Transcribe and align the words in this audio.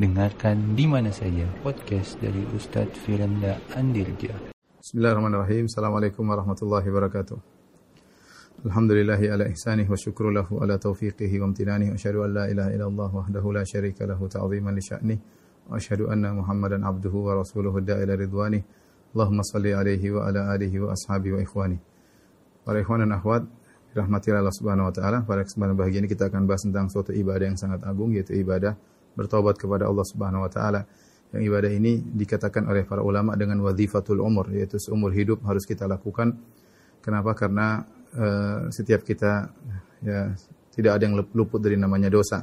Dengarkan 0.00 0.72
di 0.72 0.88
mana 0.88 1.12
saja 1.12 1.44
podcast 1.60 2.16
dari 2.24 2.40
Ustadz 2.56 3.04
Firanda 3.04 3.60
Andirja. 3.76 4.32
Bismillahirrahmanirrahim. 4.80 5.68
Assalamualaikum 5.68 6.24
warahmatullahi 6.24 6.88
wabarakatuh. 6.88 7.36
Alhamdulillahi 8.64 9.28
ala 9.28 9.44
ihsanih 9.52 9.84
wa 9.84 10.00
syukru 10.00 10.32
lahu 10.32 10.64
ala 10.64 10.80
taufiqihi 10.80 11.44
wa 11.44 11.52
amtinanih 11.52 11.92
wa 11.92 12.00
asyhadu 12.00 12.24
an 12.24 12.32
la 12.32 12.44
ilaha 12.48 12.70
illallah 12.72 13.10
wahdahu 13.12 13.52
la 13.52 13.60
syarika 13.68 14.08
lahu 14.08 14.24
ta'ziman 14.24 14.72
li 14.72 14.80
sya'nih 14.80 15.18
wa 15.68 15.76
asyhadu 15.76 16.08
anna 16.08 16.32
Muhammadan 16.32 16.80
abduhu 16.80 17.28
wa 17.28 17.36
rasuluhu 17.36 17.84
da'ila 17.84 18.16
ridwanih. 18.16 18.64
Allahumma 19.12 19.44
salli 19.44 19.76
alaihi 19.76 20.16
wa 20.16 20.32
ala 20.32 20.48
alihi 20.56 20.80
wa 20.80 20.96
ashabihi 20.96 21.36
wa 21.36 21.40
ikhwani. 21.44 21.76
Para 22.64 22.80
ikhwan 22.80 23.04
dan 23.04 23.20
akhwat, 23.20 23.44
dirahmati 23.92 24.32
Allah 24.32 24.48
Subhanahu 24.48 24.88
wa 24.88 24.94
taala, 24.96 25.28
pada 25.28 25.44
kesempatan 25.44 25.76
bahagia 25.76 26.00
ini 26.00 26.08
kita 26.08 26.32
akan 26.32 26.48
bahas 26.48 26.64
tentang 26.64 26.88
suatu 26.88 27.12
ibadah 27.12 27.52
yang 27.52 27.60
sangat 27.60 27.84
agung 27.84 28.16
yaitu 28.16 28.32
ibadah 28.40 28.80
bertobat 29.14 29.58
kepada 29.58 29.86
Allah 29.86 30.06
Subhanahu 30.06 30.46
wa 30.46 30.50
taala. 30.50 30.82
Yang 31.30 31.42
ibadah 31.46 31.70
ini 31.70 32.02
dikatakan 32.02 32.66
oleh 32.66 32.82
para 32.82 33.06
ulama 33.06 33.38
dengan 33.38 33.62
wazifatul 33.62 34.18
umur, 34.18 34.50
yaitu 34.50 34.82
seumur 34.82 35.14
hidup 35.14 35.42
harus 35.46 35.62
kita 35.62 35.86
lakukan. 35.86 36.34
Kenapa? 36.98 37.38
Karena 37.38 37.86
uh, 38.18 38.66
setiap 38.74 39.06
kita 39.06 39.46
ya 40.02 40.34
tidak 40.74 40.92
ada 40.98 41.02
yang 41.06 41.14
luput 41.34 41.62
dari 41.62 41.78
namanya 41.78 42.10
dosa. 42.10 42.42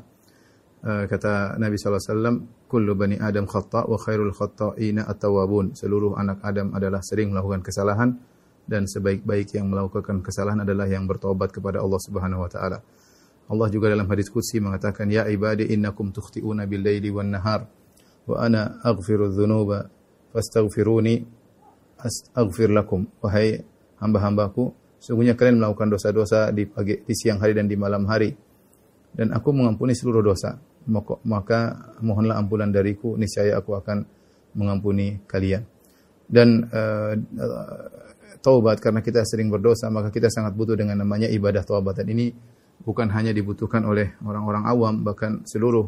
Uh, 0.87 1.03
kata 1.09 1.59
Nabi 1.59 1.75
SAW, 1.75 2.47
Kullu 2.67 2.99
bani 2.99 3.15
Adam 3.15 3.47
khata' 3.47 3.87
wa 3.87 3.95
khairul 3.99 4.31
khata'ina 4.35 5.07
at-tawabun. 5.07 5.75
Seluruh 5.75 6.19
anak 6.19 6.43
Adam 6.43 6.75
adalah 6.75 6.99
sering 6.99 7.31
melakukan 7.31 7.63
kesalahan 7.63 8.15
dan 8.67 8.83
sebaik-baik 8.83 9.55
yang 9.55 9.71
melakukan 9.71 10.19
kesalahan 10.19 10.67
adalah 10.67 10.83
yang 10.91 11.07
bertobat 11.07 11.55
kepada 11.55 11.79
Allah 11.79 11.99
Subhanahu 12.03 12.43
wa 12.43 12.51
taala. 12.51 12.83
Allah 13.47 13.67
juga 13.71 13.87
dalam 13.87 14.07
hadis 14.11 14.27
qudsi 14.27 14.59
mengatakan 14.59 15.07
ya 15.07 15.23
ibadi 15.27 15.71
innakum 15.71 16.11
tukhti'una 16.11 16.67
bil 16.67 16.83
laili 16.83 17.07
wan 17.07 17.31
nahar 17.31 17.67
wa 18.27 18.35
ana 18.43 18.83
aghfiru 18.83 19.31
dzunuba 19.31 19.87
fastaghfiruni 20.35 21.37
astaghfir 21.97 22.69
lakum. 22.69 23.09
Wahai 23.23 23.61
hamba-hambaku 23.97 24.73
sungguhnya 25.01 25.33
kalian 25.33 25.61
melakukan 25.61 25.89
dosa-dosa 25.89 26.53
di 26.53 26.69
pagi 26.69 27.01
di 27.01 27.13
siang 27.17 27.41
hari 27.41 27.57
dan 27.57 27.65
di 27.65 27.75
malam 27.79 28.05
hari. 28.05 28.33
Dan 29.17 29.33
aku 29.33 29.49
mengampuni 29.49 29.97
seluruh 29.97 30.21
dosa. 30.21 30.53
Maka 31.27 31.59
mohonlah 31.99 32.39
ampunan 32.39 32.71
dariku 32.71 33.19
niscaya 33.19 33.59
aku 33.59 33.75
akan 33.75 34.07
mengampuni 34.55 35.19
kalian. 35.27 35.65
Dan 36.27 36.63
uh, 36.69 37.11
taubat 38.39 38.79
karena 38.79 39.01
kita 39.01 39.23
sering 39.23 39.51
berdosa 39.51 39.87
maka 39.91 40.11
kita 40.11 40.27
sangat 40.31 40.55
butuh 40.55 40.77
dengan 40.77 41.01
namanya 41.01 41.27
ibadah 41.27 41.65
taubat. 41.65 42.03
Dan 42.03 42.13
ini 42.13 42.31
bukan 42.83 43.07
hanya 43.13 43.33
dibutuhkan 43.33 43.85
oleh 43.85 44.13
orang-orang 44.21 44.63
awam, 44.67 44.93
bahkan 45.01 45.41
seluruh 45.47 45.87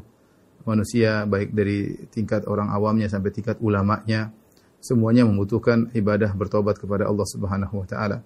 manusia, 0.65 1.25
baik 1.25 1.53
dari 1.55 2.07
tingkat 2.09 2.45
orang 2.45 2.69
awamnya 2.69 3.07
sampai 3.09 3.31
tingkat 3.33 3.57
ulamanya, 3.63 4.29
semuanya 4.79 5.27
membutuhkan 5.27 5.91
ibadah 5.95 6.31
bertobat 6.35 6.79
kepada 6.79 7.07
Allah 7.07 7.27
Subhanahu 7.27 7.83
wa 7.83 7.87
taala. 7.87 8.17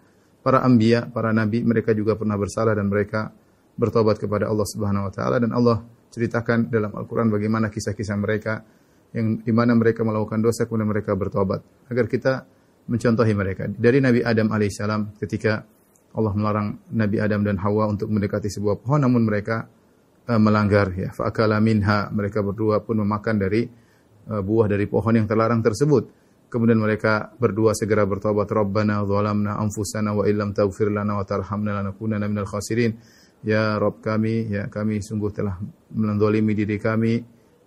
Para 0.44 0.59
anbiya, 0.61 1.08
para 1.08 1.31
nabi, 1.31 1.64
mereka 1.64 1.95
juga 1.95 2.19
pernah 2.19 2.36
bersalah 2.36 2.75
dan 2.75 2.91
mereka 2.91 3.31
bertobat 3.80 4.19
kepada 4.19 4.52
Allah 4.52 4.67
Subhanahu 4.67 5.09
wa 5.09 5.14
taala 5.14 5.41
dan 5.41 5.52
Allah 5.56 5.81
ceritakan 6.14 6.69
dalam 6.69 6.94
Al-Qur'an 6.94 7.34
bagaimana 7.34 7.73
kisah-kisah 7.73 8.17
mereka 8.22 8.61
yang 9.14 9.41
di 9.41 9.53
mana 9.53 9.73
mereka 9.73 10.06
melakukan 10.06 10.41
dosa 10.41 10.69
kemudian 10.69 10.89
mereka 10.89 11.17
bertobat 11.17 11.61
agar 11.89 12.06
kita 12.06 12.45
mencontohi 12.86 13.34
mereka. 13.34 13.66
Dari 13.69 13.97
Nabi 14.03 14.22
Adam 14.22 14.52
alaihissalam 14.53 15.17
ketika 15.17 15.66
Allah 16.14 16.33
melarang 16.38 16.78
Nabi 16.94 17.17
Adam 17.17 17.42
dan 17.42 17.58
Hawa 17.58 17.89
untuk 17.89 18.14
mendekati 18.14 18.45
sebuah 18.45 18.78
pohon 18.81 19.02
namun 19.02 19.25
mereka 19.25 19.66
uh, 20.30 20.39
melanggar 20.39 20.94
ya. 20.94 21.09
Fa'akala 21.09 21.58
minha 21.58 22.09
mereka 22.14 22.45
berdua 22.45 22.86
pun 22.86 23.02
memakan 23.02 23.36
dari 23.42 23.66
uh, 24.30 24.41
buah 24.41 24.69
dari 24.69 24.86
pohon 24.86 25.17
yang 25.17 25.25
terlarang 25.25 25.66
tersebut. 25.66 26.22
Kemudian 26.53 26.78
mereka 26.78 27.34
berdua 27.34 27.73
segera 27.73 28.06
bertobat 28.06 28.45
Rabbana 28.45 29.02
zalamna 29.09 29.58
anfusana 29.58 30.14
wa 30.14 30.30
illam 30.30 30.53
taghfir 30.53 30.94
lana 30.94 31.17
wa 31.17 31.25
tarhamna 31.25 31.81
lanakunanna 31.81 32.29
minal 32.29 32.46
khasirin. 32.46 32.94
Ya 33.44 33.75
Rabb 33.75 34.00
kami 34.06 34.53
ya 34.53 34.69
kami 34.69 35.02
sungguh 35.02 35.34
telah 35.34 35.57
mendolimi 35.97 36.53
diri 36.53 36.78
kami 36.78 37.19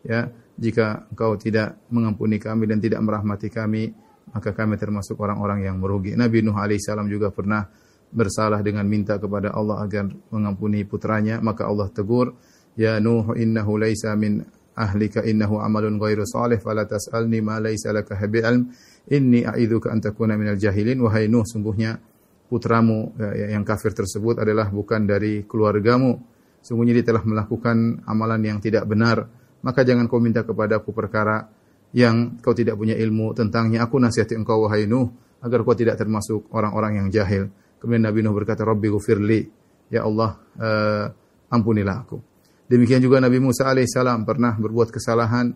ya. 0.07 0.31
Jika 0.57 1.13
engkau 1.13 1.37
tidak 1.37 1.85
mengampuni 1.93 2.41
kami 2.41 2.65
dan 2.65 2.81
tidak 2.81 3.03
merahmati 3.05 3.53
kami 3.53 3.93
maka 4.33 4.55
kami 4.55 4.79
termasuk 4.81 5.19
orang-orang 5.19 5.69
yang 5.69 5.77
merugi. 5.77 6.17
Nabi 6.17 6.41
Nuh 6.41 6.57
alaihissalam 6.57 7.11
juga 7.11 7.29
pernah 7.35 7.67
bersalah 8.17 8.65
dengan 8.65 8.89
minta 8.89 9.21
kepada 9.21 9.53
Allah 9.53 9.85
agar 9.85 10.09
mengampuni 10.33 10.89
putranya, 10.89 11.37
maka 11.45 11.69
Allah 11.69 11.93
tegur, 11.93 12.33
"Ya 12.73 12.97
Nuh, 12.97 13.37
innahu 13.37 13.77
laisa 13.77 14.17
min 14.17 14.41
ahlika 14.77 15.25
innahu 15.25 15.59
amalun 15.59 15.97
ghairu 15.97 16.29
salih 16.29 16.61
fala 16.61 16.85
tas'alni 16.85 17.41
ma 17.41 17.57
laisa 17.59 17.91
laka 17.97 18.21
ilm 18.21 18.69
inni 19.09 19.43
a'idzuka 19.43 19.89
an 19.89 20.05
takuna 20.05 20.37
minal 20.37 20.61
jahilin. 20.61 21.01
Wahai 21.01 21.33
Nuh 21.33 21.49
sungguhnya 21.49 21.97
putramu 22.47 23.17
ya, 23.17 23.57
yang 23.57 23.65
kafir 23.65 23.97
tersebut 23.97 24.45
adalah 24.45 24.69
bukan 24.69 25.09
dari 25.09 25.49
keluargamu. 25.49 26.21
Sungguhnya 26.61 27.01
dia 27.01 27.07
telah 27.09 27.25
melakukan 27.25 28.05
amalan 28.05 28.43
yang 28.45 28.59
tidak 28.61 28.85
benar. 28.85 29.25
Maka 29.65 29.83
jangan 29.83 30.07
kau 30.07 30.21
minta 30.21 30.45
kepadaku 30.45 30.93
perkara 30.93 31.49
yang 31.97 32.39
kau 32.45 32.53
tidak 32.53 32.77
punya 32.77 32.95
ilmu 32.95 33.33
tentangnya. 33.33 33.89
Aku 33.89 33.97
nasihati 33.97 34.37
engkau 34.37 34.69
wahai 34.69 34.85
Nuh 34.85 35.09
agar 35.41 35.65
kau 35.65 35.75
tidak 35.75 35.97
termasuk 35.97 36.53
orang-orang 36.53 37.03
yang 37.03 37.09
jahil 37.09 37.49
Kemudian 37.86 38.06
Nabi 38.06 38.22
Nuh 38.22 38.34
berkata, 38.36 38.62
Rabbi 38.62 38.88
gufirli. 38.94 39.42
Ya 39.92 40.08
Allah, 40.08 40.40
uh, 40.56 41.06
ampunilah 41.52 41.98
aku. 42.08 42.18
Demikian 42.72 43.04
juga 43.04 43.20
Nabi 43.20 43.44
Musa 43.44 43.68
alaihissalam 43.68 44.24
pernah 44.24 44.56
berbuat 44.56 44.88
kesalahan, 44.88 45.52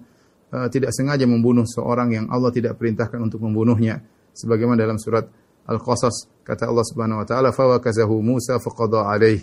uh, 0.52 0.68
tidak 0.68 0.91
sengaja 0.91 1.24
membunuh 1.24 1.63
seorang 1.63 2.12
yang 2.12 2.25
Allah 2.28 2.52
tidak 2.52 2.75
perintahkan 2.75 3.16
untuk 3.22 3.40
membunuhnya. 3.46 4.03
Sebagaimana 4.36 4.84
dalam 4.84 5.00
surat 5.00 5.24
Al-Qasas, 5.66 6.44
kata 6.44 6.68
Allah 6.68 6.84
subhanahu 6.84 7.24
wa 7.24 7.28
ta'ala, 7.28 7.50
فَوَكَزَهُ 7.56 8.09
Musa 8.19 8.59
فَقَضَى 8.59 9.02
عَلَيْهِ 9.02 9.41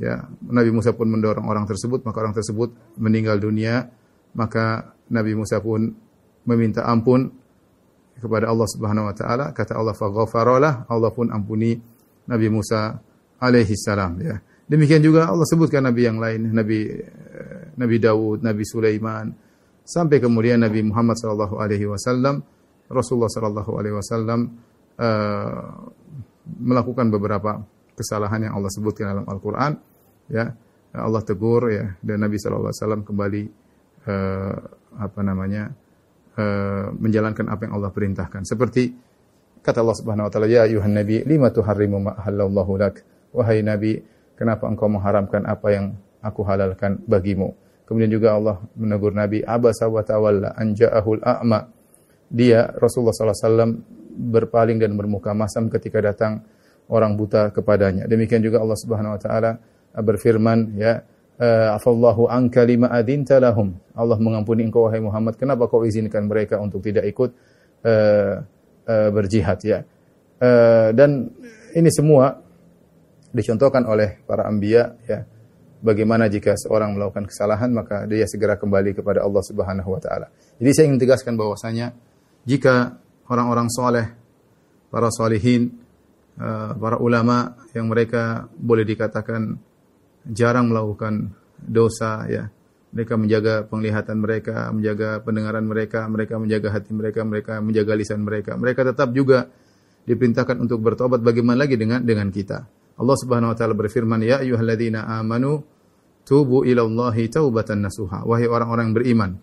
Ya, 0.00 0.24
Nabi 0.48 0.72
Musa 0.72 0.96
pun 0.96 1.08
mendorong 1.08 1.44
orang 1.44 1.68
tersebut, 1.68 2.04
maka 2.04 2.24
orang 2.24 2.32
tersebut 2.32 2.72
meninggal 2.96 3.36
dunia, 3.36 3.92
maka 4.32 4.96
Nabi 5.12 5.36
Musa 5.36 5.60
pun 5.60 5.92
meminta 6.48 6.88
ampun 6.88 7.28
kepada 8.18 8.48
Allah 8.48 8.68
Subhanahu 8.68 9.08
wa 9.10 9.14
taala 9.14 9.46
kata 9.50 9.74
Allah 9.74 9.94
faghfaralah 9.96 10.86
Allah 10.86 11.10
pun 11.10 11.30
ampuni 11.30 11.78
Nabi 12.27 12.47
Musa 12.51 12.95
alaihi 13.39 13.75
salam 13.79 14.19
ya. 14.21 14.35
Demikian 14.67 14.99
juga 14.99 15.31
Allah 15.31 15.47
sebutkan 15.47 15.87
nabi 15.87 16.03
yang 16.03 16.19
lain 16.19 16.51
Nabi 16.51 16.79
eh, 16.91 17.71
Nabi 17.79 17.95
Daud 18.03 18.43
Nabi 18.43 18.63
Sulaiman. 18.67 19.31
Sampai 19.87 20.19
kemudian 20.19 20.59
Nabi 20.59 20.83
Muhammad 20.83 21.15
sallallahu 21.15 21.63
alaihi 21.63 21.87
wasallam 21.87 22.43
Rasulullah 22.91 23.31
sallallahu 23.31 23.71
alaihi 23.79 23.95
wasallam 23.95 24.39
uh, 24.99 25.71
melakukan 26.59 27.07
beberapa 27.07 27.63
kesalahan 27.95 28.47
yang 28.47 28.53
Allah 28.59 28.71
sebutkan 28.71 29.15
dalam 29.15 29.27
Al-Qur'an 29.27 29.79
ya. 30.31 30.51
Allah 30.97 31.21
tegur 31.21 31.71
ya 31.71 31.93
dan 32.03 32.19
Nabi 32.19 32.35
sallallahu 32.35 32.67
alaihi 32.71 32.79
wasallam 32.83 33.01
kembali 33.07 33.43
uh, 34.07 34.55
apa 34.97 35.19
namanya 35.23 35.71
uh, 36.35 36.91
menjalankan 36.95 37.47
apa 37.47 37.61
yang 37.67 37.73
Allah 37.79 37.91
perintahkan. 37.91 38.43
Seperti 38.47 38.91
kata 39.67 39.83
Allah 39.83 39.97
Subhanahu 39.99 40.25
wa 40.27 40.31
taala, 40.31 40.47
"Ya 40.47 40.63
ayuhan 40.63 40.95
nabi, 40.95 41.27
lima 41.27 41.51
tuharrimu 41.51 41.99
ma 41.99 42.15
halallahu 42.15 42.79
lak?" 42.79 43.03
Wahai 43.35 43.59
nabi, 43.59 43.99
kenapa 44.39 44.71
engkau 44.71 44.87
mengharamkan 44.87 45.43
apa 45.43 45.67
yang 45.75 45.85
aku 46.23 46.47
halalkan 46.47 47.03
bagimu? 47.03 47.51
Kemudian 47.83 48.11
juga 48.11 48.35
Allah 48.35 48.59
menegur 48.75 49.15
Nabi, 49.15 49.43
"Abasa 49.43 49.87
wa 49.87 50.03
tawalla 50.03 50.55
an 50.55 50.75
ja'ahul 50.75 51.23
a'ma." 51.23 51.71
Dia 52.27 52.67
Rasulullah 52.75 53.15
SAW 53.15 53.79
berpaling 54.11 54.75
dan 54.75 54.91
bermuka 54.99 55.31
masam 55.31 55.71
ketika 55.71 56.03
datang 56.03 56.43
orang 56.91 57.15
buta 57.15 57.51
kepadanya. 57.55 58.03
Demikian 58.07 58.43
juga 58.43 58.59
Allah 58.59 58.75
Subhanahu 58.75 59.15
wa 59.15 59.21
taala 59.23 59.51
berfirman, 59.95 60.75
ya, 60.75 60.99
uh, 61.39 61.79
afallahu 61.79 62.27
anka 62.27 62.67
lima 62.67 62.91
adinta 62.91 63.39
lahum. 63.39 63.71
Allah 63.95 64.19
mengampuni 64.19 64.67
engkau 64.67 64.83
wahai 64.83 64.99
Muhammad. 64.99 65.39
Kenapa 65.39 65.71
kau 65.71 65.87
izinkan 65.87 66.27
mereka 66.27 66.59
untuk 66.59 66.83
tidak 66.83 67.07
ikut 67.07 67.31
uh, 67.87 68.43
uh, 68.87 69.09
berjihad 69.11 69.59
ya? 69.61 69.83
Uh, 70.39 70.89
dan 70.95 71.29
ini 71.75 71.91
semua 71.91 72.39
dicontohkan 73.35 73.83
oleh 73.85 74.23
para 74.23 74.47
anbiya 74.47 74.95
ya. 75.05 75.27
Bagaimana 75.77 76.25
jika 76.25 76.57
seorang 76.57 76.97
melakukan 76.97 77.29
kesalahan 77.29 77.69
maka 77.69 78.09
dia 78.09 78.25
segera 78.25 78.57
kembali 78.57 78.97
kepada 78.97 79.21
Allah 79.21 79.43
Subhanahu 79.45 79.93
wa 79.93 80.01
taala. 80.01 80.33
Jadi 80.57 80.71
saya 80.73 80.85
ingin 80.89 80.97
tegaskan 80.97 81.37
bahwasanya 81.37 81.93
jika 82.49 82.97
orang-orang 83.29 83.69
soleh, 83.69 84.09
para 84.89 85.13
solihin, 85.13 85.77
para 86.81 86.97
ulama 86.97 87.53
yang 87.77 87.93
mereka 87.93 88.49
boleh 88.57 88.89
dikatakan 88.89 89.61
jarang 90.25 90.73
melakukan 90.73 91.37
dosa 91.61 92.25
ya. 92.25 92.49
Mereka 92.87 93.13
menjaga 93.19 93.67
penglihatan 93.67 94.17
mereka, 94.19 94.71
menjaga 94.71 95.19
pendengaran 95.19 95.65
mereka, 95.67 96.07
mereka 96.07 96.33
menjaga 96.39 96.67
hati 96.71 96.91
mereka, 96.95 97.19
mereka 97.27 97.53
menjaga 97.59 97.93
lisan 97.99 98.23
mereka. 98.23 98.55
Mereka 98.55 98.81
tetap 98.87 99.11
juga 99.11 99.51
diperintahkan 100.07 100.55
untuk 100.63 100.79
bertobat 100.79 101.19
bagaimana 101.19 101.67
lagi 101.67 101.75
dengan 101.75 101.99
dengan 101.99 102.31
kita. 102.31 102.63
Allah 102.97 103.17
Subhanahu 103.19 103.51
wa 103.51 103.57
taala 103.59 103.75
berfirman, 103.75 104.23
"Ya 104.23 104.39
ayyuhalladzina 104.39 105.03
amanu 105.19 105.67
tubu 106.23 106.63
ila 106.63 106.87
Allahi 106.87 107.27
taubatan 107.27 107.83
nasuha." 107.83 108.23
Wahai 108.23 108.47
orang-orang 108.47 108.95
beriman, 108.95 109.35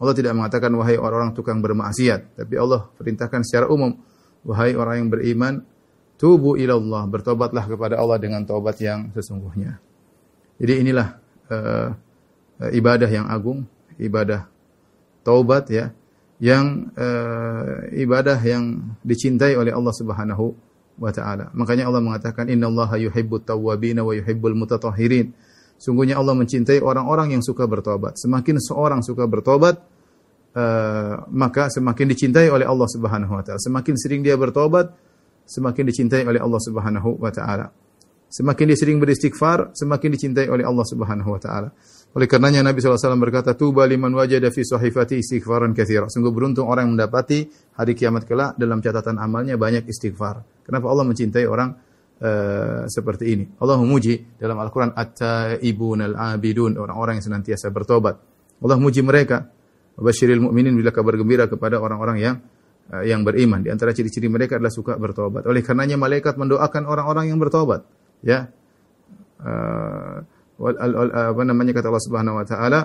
Allah 0.00 0.14
tidak 0.16 0.32
mengatakan 0.32 0.72
wahai 0.78 0.96
orang-orang 0.96 1.36
tukang 1.36 1.58
bermaksiat, 1.60 2.40
tapi 2.40 2.54
Allah 2.56 2.88
perintahkan 2.96 3.44
secara 3.44 3.68
umum 3.68 3.98
wahai 4.46 4.78
orang 4.78 5.06
yang 5.06 5.10
beriman, 5.10 5.54
tubu 6.14 6.54
ilallah, 6.54 7.06
bertobatlah 7.10 7.66
kepada 7.66 7.98
Allah 7.98 8.18
dengan 8.22 8.46
taubat 8.46 8.78
yang 8.78 9.10
sesungguhnya. 9.10 9.78
Jadi 10.58 10.74
inilah 10.82 11.08
uh, 11.50 11.88
ibadah 12.58 13.06
yang 13.06 13.26
agung, 13.30 13.66
ibadah 13.98 14.50
taubat 15.22 15.70
ya, 15.70 15.94
yang 16.38 16.90
uh, 16.94 17.86
ibadah 17.94 18.38
yang 18.42 18.94
dicintai 19.02 19.58
oleh 19.58 19.74
Allah 19.74 19.94
Subhanahu 19.94 20.54
wa 20.98 21.10
taala. 21.14 21.50
Makanya 21.54 21.86
Allah 21.90 22.02
mengatakan 22.02 22.50
innallaha 22.50 22.98
yuhibbut 22.98 23.46
tawwabin 23.46 23.98
wa 24.02 24.14
yuhibbul 24.14 24.54
mutatahhirin. 24.54 25.34
Sungguhnya 25.78 26.18
Allah 26.18 26.34
mencintai 26.34 26.82
orang-orang 26.82 27.38
yang 27.38 27.42
suka 27.42 27.70
bertobat. 27.70 28.18
Semakin 28.18 28.58
seorang 28.58 29.00
suka 29.06 29.30
bertobat, 29.30 29.78
uh, 30.58 31.22
maka 31.30 31.70
semakin 31.70 32.06
dicintai 32.10 32.50
oleh 32.50 32.66
Allah 32.66 32.90
Subhanahu 32.90 33.30
wa 33.38 33.42
taala. 33.46 33.62
Semakin 33.62 33.94
sering 33.94 34.26
dia 34.26 34.34
bertobat, 34.34 34.90
semakin 35.46 35.86
dicintai 35.86 36.26
oleh 36.26 36.42
Allah 36.42 36.58
Subhanahu 36.58 37.18
wa 37.22 37.30
taala. 37.30 37.70
Semakin 38.28 38.64
dia 38.68 38.78
sering 38.78 38.98
beristighfar, 39.00 39.72
semakin 39.72 40.08
dicintai 40.12 40.46
oleh 40.50 40.66
Allah 40.66 40.84
Subhanahu 40.84 41.30
wa 41.30 41.40
taala. 41.40 41.70
Oleh 42.16 42.24
karenanya 42.24 42.64
Nabi 42.64 42.80
SAW 42.80 43.20
berkata, 43.20 43.52
Tuba 43.52 43.84
liman 43.84 44.08
wajada 44.16 44.48
fi 44.48 44.64
sahifati 44.64 45.20
istighfaran 45.20 45.76
kathira. 45.76 46.08
Sungguh 46.08 46.32
beruntung 46.32 46.64
orang 46.64 46.88
yang 46.88 46.92
mendapati 46.96 47.44
hari 47.76 47.92
kiamat 47.92 48.24
kelak 48.24 48.56
dalam 48.56 48.80
catatan 48.80 49.20
amalnya 49.20 49.60
banyak 49.60 49.84
istighfar. 49.84 50.40
Kenapa 50.64 50.88
Allah 50.88 51.04
mencintai 51.04 51.44
orang 51.44 51.76
uh, 52.24 52.88
seperti 52.88 53.24
ini. 53.36 53.44
Allah 53.60 53.76
memuji 53.76 54.40
dalam 54.40 54.56
Al-Quran 54.56 54.96
At-Taibun 54.96 56.00
Al-Abidun, 56.00 56.80
orang-orang 56.80 57.20
yang 57.20 57.26
senantiasa 57.28 57.68
bertobat. 57.68 58.16
Allah 58.64 58.76
memuji 58.80 59.04
mereka. 59.04 59.44
Basyiril 59.98 60.38
mu'minin 60.38 60.78
bila 60.78 60.94
kabar 60.94 61.18
gembira 61.18 61.50
kepada 61.50 61.76
orang-orang 61.82 62.16
yang 62.22 62.36
uh, 62.88 63.04
yang 63.04 63.20
beriman. 63.20 63.60
Di 63.60 63.68
antara 63.68 63.92
ciri-ciri 63.92 64.32
mereka 64.32 64.56
adalah 64.56 64.72
suka 64.72 64.96
bertobat. 64.96 65.44
Oleh 65.44 65.60
karenanya 65.60 66.00
malaikat 66.00 66.40
mendoakan 66.40 66.88
orang-orang 66.88 67.28
yang 67.28 67.36
bertobat. 67.36 67.84
Ya. 68.24 68.48
Uh, 69.38 70.24
apa 70.58 71.42
namanya 71.46 71.72
kata 71.78 71.86
Allah 71.88 72.04
Subhanahu 72.04 72.36
wa 72.42 72.44
taala 72.46 72.80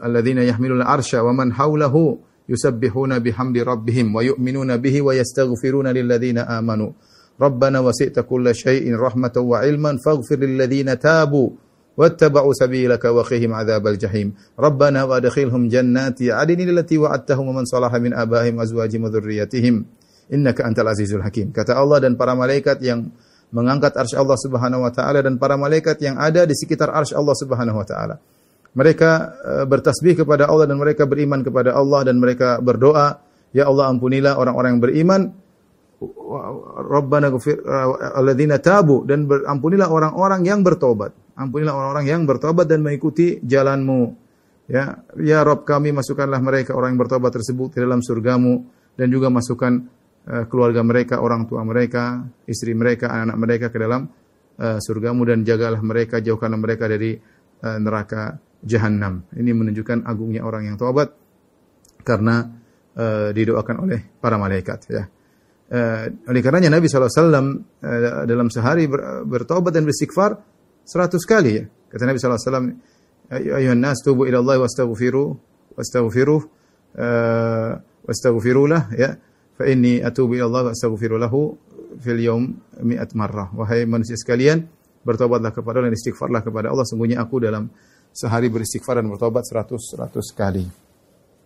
alladzina 0.00 0.42
yahmiluna 0.44 0.88
arsya 0.88 1.20
wa 1.20 1.36
man 1.36 1.52
hawlahu 1.52 2.18
yusabbihuna 2.48 3.20
bihamdi 3.20 3.60
rabbihim 3.64 4.12
wa 4.12 4.24
yu'minuna 4.24 4.80
bihi 4.80 5.00
wa 5.04 5.12
yastaghfiruna 5.12 5.92
lilladzina 5.92 6.48
amanu 6.48 6.92
ربنا 7.34 7.82
وسعت 7.82 8.30
كل 8.30 8.46
شيء 8.54 8.86
رحمة 8.94 9.34
وعلما 9.36 9.98
فاغفر 10.06 10.38
للذين 10.38 10.98
تابوا 10.98 11.48
واتبعوا 11.98 12.52
سبيلك 12.52 13.04
وقهم 13.04 13.50
عذاب 13.52 13.84
الجحيم 13.86 14.28
ربنا 14.54 15.00
وادخلهم 15.04 15.62
جنات 15.68 16.22
عدن 16.22 16.60
التي 16.62 16.98
وعدتهم 16.98 17.44
ومن 17.48 17.64
صلح 17.66 17.90
من 17.94 18.14
آبائهم 18.14 18.54
وأزواجهم 18.58 19.02
وذريتهم 19.04 19.74
إنك 20.34 20.58
أنت 20.62 20.78
العزيز 20.78 21.10
الحكيم 21.18 21.50
kata 21.50 21.74
Allah 21.74 22.06
dan 22.06 22.14
para 22.14 22.38
malaikat 22.38 22.78
yang 22.78 23.10
mengangkat 23.54 23.94
arsy 23.94 24.18
Allah 24.18 24.34
Subhanahu 24.34 24.82
wa 24.82 24.90
taala 24.90 25.22
dan 25.22 25.38
para 25.38 25.54
malaikat 25.54 26.02
yang 26.02 26.18
ada 26.18 26.42
di 26.42 26.52
sekitar 26.58 26.90
arsy 26.90 27.14
Allah 27.14 27.38
Subhanahu 27.38 27.78
wa 27.78 27.86
taala. 27.86 28.18
Mereka 28.74 29.10
uh, 29.14 29.64
bertasbih 29.70 30.18
kepada 30.26 30.50
Allah 30.50 30.66
dan 30.66 30.82
mereka 30.82 31.06
beriman 31.06 31.46
kepada 31.46 31.78
Allah 31.78 32.02
dan 32.02 32.18
mereka 32.18 32.58
berdoa, 32.58 33.22
ya 33.54 33.70
Allah 33.70 33.94
ampunilah 33.94 34.34
orang-orang 34.34 34.70
yang 34.74 34.82
beriman 34.82 35.20
Rabbana 36.90 37.30
ghfir 37.30 37.62
uh, 37.62 38.18
alladzina 38.18 38.58
tabu 38.58 39.06
dan 39.06 39.30
ampunilah 39.30 39.86
orang-orang 39.86 40.42
yang 40.42 40.66
bertobat. 40.66 41.14
Ampunilah 41.38 41.70
orang-orang 41.70 42.06
yang 42.10 42.22
bertobat 42.26 42.66
dan 42.66 42.82
mengikuti 42.82 43.38
jalanmu. 43.42 44.18
Ya, 44.66 45.04
ya 45.20 45.44
Rabb 45.44 45.62
kami 45.68 45.92
masukkanlah 45.92 46.40
mereka 46.40 46.72
orang 46.74 46.96
yang 46.96 47.00
bertobat 47.04 47.30
tersebut 47.36 47.76
ke 47.76 47.78
dalam 47.84 48.00
surgamu 48.00 48.64
dan 48.96 49.12
juga 49.12 49.28
masukkan 49.28 49.86
keluarga 50.24 50.80
mereka, 50.80 51.20
orang 51.20 51.44
tua 51.44 51.60
mereka, 51.64 52.24
istri 52.48 52.72
mereka, 52.72 53.12
anak-anak 53.12 53.38
mereka 53.38 53.66
ke 53.68 53.78
dalam 53.80 54.08
uh, 54.56 54.78
surgamu 54.80 55.22
dan 55.28 55.44
jagalah 55.44 55.80
mereka, 55.84 56.24
jauhkanlah 56.24 56.56
mereka 56.56 56.88
dari 56.88 57.12
uh, 57.60 57.78
neraka 57.80 58.40
jahanam. 58.64 59.28
Ini 59.36 59.50
menunjukkan 59.52 60.08
agungnya 60.08 60.40
orang 60.44 60.72
yang 60.72 60.76
tobat 60.80 61.12
karena 62.04 62.64
didoakan 63.34 63.90
oleh 63.90 64.00
para 64.22 64.38
malaikat 64.38 64.86
ya. 64.86 65.02
Oleh 66.30 66.40
karenanya 66.46 66.78
Nabi 66.78 66.86
SAW 66.86 67.10
dalam 68.22 68.48
sehari 68.54 68.86
ber, 68.86 69.26
bertobat 69.26 69.74
dan 69.74 69.82
beristighfar 69.82 70.38
seratus 70.86 71.26
kali 71.26 71.58
ya. 71.58 71.66
Kata 71.66 72.06
Nabi 72.06 72.22
SAW, 72.22 72.70
Ayuhan 73.34 73.82
nas 73.82 73.98
tubu 74.04 74.30
ila 74.30 74.38
Allah 74.44 74.62
wastaghfiru 74.62 75.24
wastaghfiru 75.74 76.36
uh, 77.02 77.72
wastaghfiru 78.06 78.62
lah 78.68 78.92
ya. 78.94 79.16
Fa 79.54 79.64
inni 79.70 80.02
atubu 80.02 80.34
ila 80.34 80.50
Allah 80.50 80.62
wastaghfiru 80.74 81.14
lahu 81.14 81.54
fil 82.02 82.18
yaum 82.18 82.58
mi'at 82.82 83.14
marrah. 83.14 83.54
Wahai 83.54 83.86
manusia 83.86 84.18
sekalian, 84.18 84.66
bertobatlah 85.06 85.54
kepada 85.54 85.78
Allah 85.78 85.94
dan 85.94 85.96
istighfarlah 85.98 86.42
kepada 86.42 86.74
Allah. 86.74 86.82
Sungguhnya 86.82 87.22
aku 87.22 87.38
dalam 87.38 87.70
sehari 88.10 88.50
beristighfar 88.50 88.98
dan 88.98 89.06
bertobat 89.10 89.46
seratus 89.46 89.94
seratus 89.94 90.26
kali. 90.34 90.66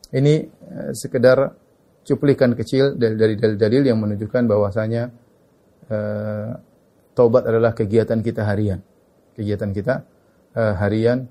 Ini 0.08 0.34
uh, 0.48 0.92
sekedar 0.96 1.52
cuplikan 2.00 2.56
kecil 2.56 2.96
dari 2.96 3.36
dalil-dalil 3.36 3.84
yang 3.84 4.00
menunjukkan 4.00 4.42
bahwasanya 4.48 5.02
uh, 5.92 6.50
taubat 7.12 7.44
adalah 7.44 7.76
kegiatan 7.76 8.24
kita 8.24 8.48
harian. 8.48 8.80
Kegiatan 9.36 9.68
kita 9.76 9.94
uh, 10.56 10.74
harian 10.80 11.28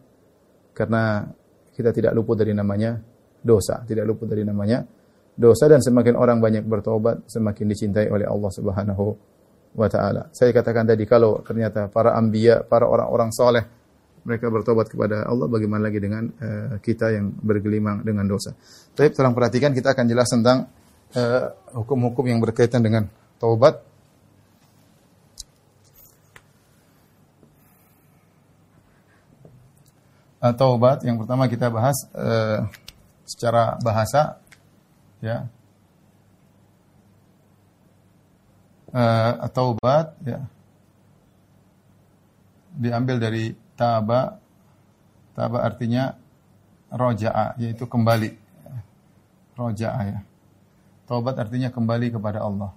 karena 0.77 1.25
kita 1.73 1.89
tidak 1.89 2.13
luput 2.13 2.37
dari 2.37 2.53
namanya 2.53 3.01
dosa, 3.41 3.81
tidak 3.89 4.05
luput 4.05 4.29
dari 4.29 4.45
namanya 4.45 4.85
dosa 5.37 5.69
dan 5.69 5.85
semakin 5.85 6.17
orang 6.17 6.41
banyak 6.41 6.65
bertobat, 6.65 7.29
semakin 7.29 7.65
dicintai 7.69 8.09
oleh 8.09 8.25
Allah 8.25 8.49
Subhanahu 8.49 9.05
wa 9.77 9.87
taala. 9.87 10.33
Saya 10.33 10.49
katakan 10.49 10.89
tadi 10.89 11.05
kalau 11.05 11.45
ternyata 11.45 11.85
para 11.93 12.17
anbiya, 12.17 12.65
para 12.65 12.89
orang-orang 12.89 13.29
soleh 13.29 13.63
mereka 14.27 14.51
bertobat 14.51 14.91
kepada 14.91 15.23
Allah, 15.23 15.47
bagaimana 15.47 15.87
lagi 15.87 16.03
dengan 16.03 16.27
uh, 16.27 16.81
kita 16.83 17.15
yang 17.15 17.31
bergelimang 17.31 18.03
dengan 18.03 18.27
dosa. 18.27 18.51
Tapi 18.91 19.13
tolong 19.15 19.31
perhatikan, 19.31 19.71
kita 19.71 19.95
akan 19.95 20.05
jelas 20.09 20.27
tentang 20.27 20.67
eh, 21.15 21.47
hukum-hukum 21.71 22.27
uh, 22.27 22.29
yang 22.35 22.43
berkaitan 22.43 22.83
dengan 22.83 23.07
taubat. 23.39 23.79
Uh, 30.43 30.53
taubat 30.59 31.07
yang 31.07 31.15
pertama 31.15 31.47
kita 31.47 31.71
bahas 31.71 31.95
uh, 32.11 32.67
secara 33.23 33.79
bahasa, 33.79 34.43
ya. 35.23 35.47
Uh, 38.87 39.45
taubat, 39.51 40.15
ya. 40.23 40.41
Diambil 42.77 43.17
dari 43.17 43.45
taba. 43.75 44.39
Taba 45.37 45.61
artinya 45.61 46.17
roja'a 46.89 47.57
yaitu 47.61 47.85
kembali. 47.85 48.31
Roja'a 49.57 50.01
ya. 50.07 50.19
Taubat 51.05 51.37
artinya 51.39 51.69
kembali 51.69 52.13
kepada 52.13 52.41
Allah. 52.41 52.71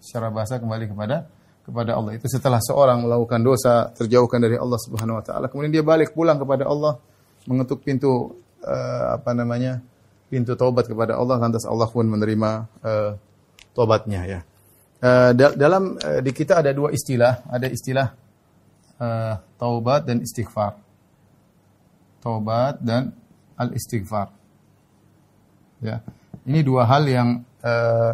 Secara 0.00 0.32
bahasa 0.32 0.58
kembali 0.58 0.90
kepada 0.90 1.28
kepada 1.62 1.94
Allah. 1.94 2.18
Itu 2.18 2.26
setelah 2.26 2.58
seorang 2.58 3.06
melakukan 3.06 3.40
dosa 3.40 3.94
terjauhkan 3.94 4.42
dari 4.42 4.58
Allah 4.58 4.80
Subhanahu 4.80 5.20
wa 5.20 5.24
taala 5.24 5.46
kemudian 5.46 5.70
dia 5.70 5.84
balik 5.86 6.16
pulang 6.16 6.40
kepada 6.40 6.66
Allah 6.66 6.98
mengetuk 7.46 7.80
pintu 7.80 8.36
uh, 8.64 9.16
apa 9.16 9.30
namanya 9.32 9.80
pintu 10.30 10.54
taubat 10.54 10.86
kepada 10.86 11.18
Allah 11.18 11.36
lantas 11.40 11.66
Allah 11.66 11.88
pun 11.90 12.06
menerima 12.06 12.50
uh, 12.82 13.12
taubatnya 13.74 14.22
ya 14.26 14.40
Uh, 15.00 15.32
dalam 15.32 15.96
uh, 15.96 16.20
di 16.20 16.28
kita 16.28 16.60
ada 16.60 16.76
dua 16.76 16.92
istilah, 16.92 17.48
ada 17.48 17.72
istilah 17.72 18.12
uh, 19.00 19.34
taubat 19.56 20.04
dan 20.04 20.20
istighfar. 20.20 20.76
Taubat 22.20 22.84
dan 22.84 23.16
al-istighfar. 23.56 24.28
Ya. 25.80 26.04
Ini 26.44 26.60
dua 26.60 26.84
hal 26.84 27.08
yang 27.08 27.40
uh, 27.64 28.12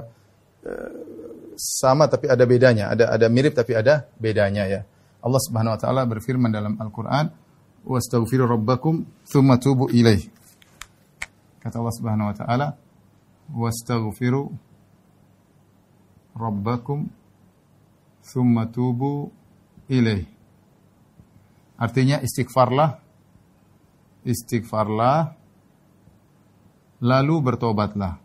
sama 1.58 2.06
tapi 2.06 2.30
ada 2.30 2.46
bedanya, 2.46 2.94
ada 2.94 3.10
ada 3.10 3.26
mirip 3.26 3.58
tapi 3.58 3.74
ada 3.74 4.06
bedanya 4.22 4.70
ya. 4.70 4.80
Allah 5.26 5.42
Subhanahu 5.42 5.74
wa 5.74 5.80
taala 5.82 6.06
berfirman 6.06 6.54
dalam 6.54 6.78
Al-Qur'an, 6.78 7.34
"Wastaghfiru 7.82 8.46
rabbakum 8.46 9.02
tsumma 9.26 9.58
tubu 9.58 9.90
ilaih." 9.90 10.22
Kata 11.66 11.82
Allah 11.82 11.96
Subhanahu 11.98 12.30
wa 12.30 12.36
taala, 12.38 12.68
"Wastaghfiru 13.50 14.54
rabbakum 16.38 17.10
thumma 18.22 18.70
tubu 18.70 19.34
ilaih. 19.90 20.30
Artinya 21.74 22.22
istighfarlah 22.22 23.02
istighfarlah 24.26 25.34
lalu 27.02 27.34
bertobatlah. 27.42 28.18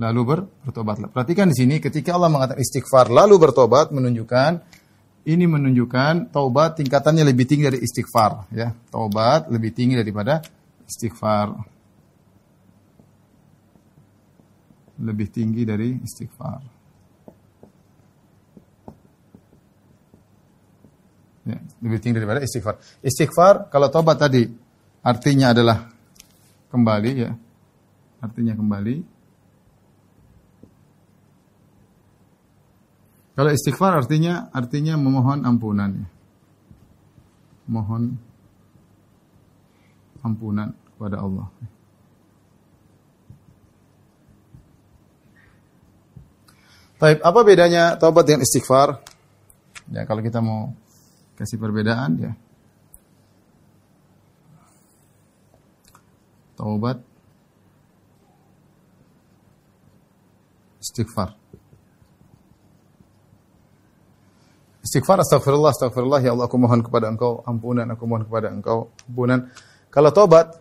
Lalu 0.00 0.20
ber, 0.26 0.40
bertobatlah. 0.66 1.08
Perhatikan 1.14 1.46
di 1.48 1.54
sini 1.54 1.76
ketika 1.78 2.18
Allah 2.18 2.32
mengatakan 2.32 2.58
istighfar 2.58 3.06
lalu 3.12 3.38
bertobat 3.38 3.94
menunjukkan 3.94 4.58
ini 5.22 5.46
menunjukkan 5.46 6.34
taubat 6.34 6.82
tingkatannya 6.82 7.22
lebih 7.22 7.46
tinggi 7.46 7.64
dari 7.70 7.78
istighfar 7.78 8.50
ya. 8.50 8.74
Taubat 8.90 9.46
lebih 9.50 9.70
tinggi 9.70 9.94
daripada 9.94 10.42
istighfar. 10.86 11.54
Lebih 15.02 15.28
tinggi 15.30 15.62
dari 15.62 15.98
istighfar. 16.02 16.60
Ya, 21.42 21.58
lebih 21.82 21.98
tinggi 21.98 22.22
daripada 22.22 22.42
istighfar. 22.42 22.78
Istighfar 23.02 23.66
kalau 23.70 23.90
taubat 23.90 24.18
tadi 24.18 24.46
artinya 25.02 25.50
adalah 25.54 25.90
kembali 26.70 27.12
ya. 27.14 27.30
Artinya 28.22 28.54
kembali. 28.54 29.11
Kalau 33.32 33.48
istighfar 33.48 33.96
artinya 33.96 34.52
artinya 34.52 34.94
memohon 35.00 35.48
ampunan. 35.48 36.04
Ya. 36.04 36.08
Mohon 37.64 38.20
ampunan 40.20 40.76
kepada 40.92 41.16
Allah. 41.24 41.48
Baik, 47.02 47.18
apa 47.18 47.40
bedanya 47.42 47.98
taubat 47.98 48.28
dengan 48.28 48.46
istighfar? 48.46 49.02
Ya, 49.90 50.06
kalau 50.06 50.22
kita 50.22 50.38
mau 50.38 50.70
kasih 51.34 51.58
perbedaan 51.58 52.14
ya. 52.20 52.32
Taubat 56.54 57.02
istighfar. 60.78 61.34
Istighfar 64.92 65.24
astagfirullah 65.24 65.72
astagfirullah 65.72 66.20
ya 66.20 66.36
Allah 66.36 66.52
aku 66.52 66.60
mohon 66.60 66.84
kepada 66.84 67.08
Engkau 67.08 67.40
ampunan 67.48 67.88
aku 67.88 68.04
mohon 68.04 68.28
kepada 68.28 68.52
Engkau 68.52 68.92
ampunan. 69.08 69.48
Kalau 69.88 70.12
tobat 70.12 70.52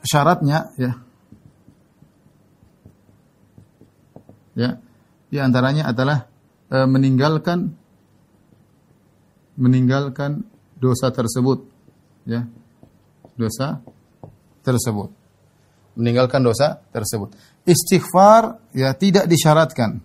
syaratnya 0.00 0.72
ya. 0.80 0.96
Ya 4.56 4.80
di 5.28 5.36
antaranya 5.36 5.92
adalah 5.92 6.24
e, 6.72 6.88
meninggalkan 6.88 7.76
meninggalkan 9.60 10.48
dosa 10.80 11.12
tersebut 11.12 11.68
ya. 12.24 12.48
Dosa 13.36 13.84
tersebut. 14.64 15.12
Meninggalkan 16.00 16.40
dosa 16.40 16.80
tersebut. 16.96 17.36
Istighfar 17.68 18.56
ya 18.72 18.96
tidak 18.96 19.28
disyaratkan 19.28 20.00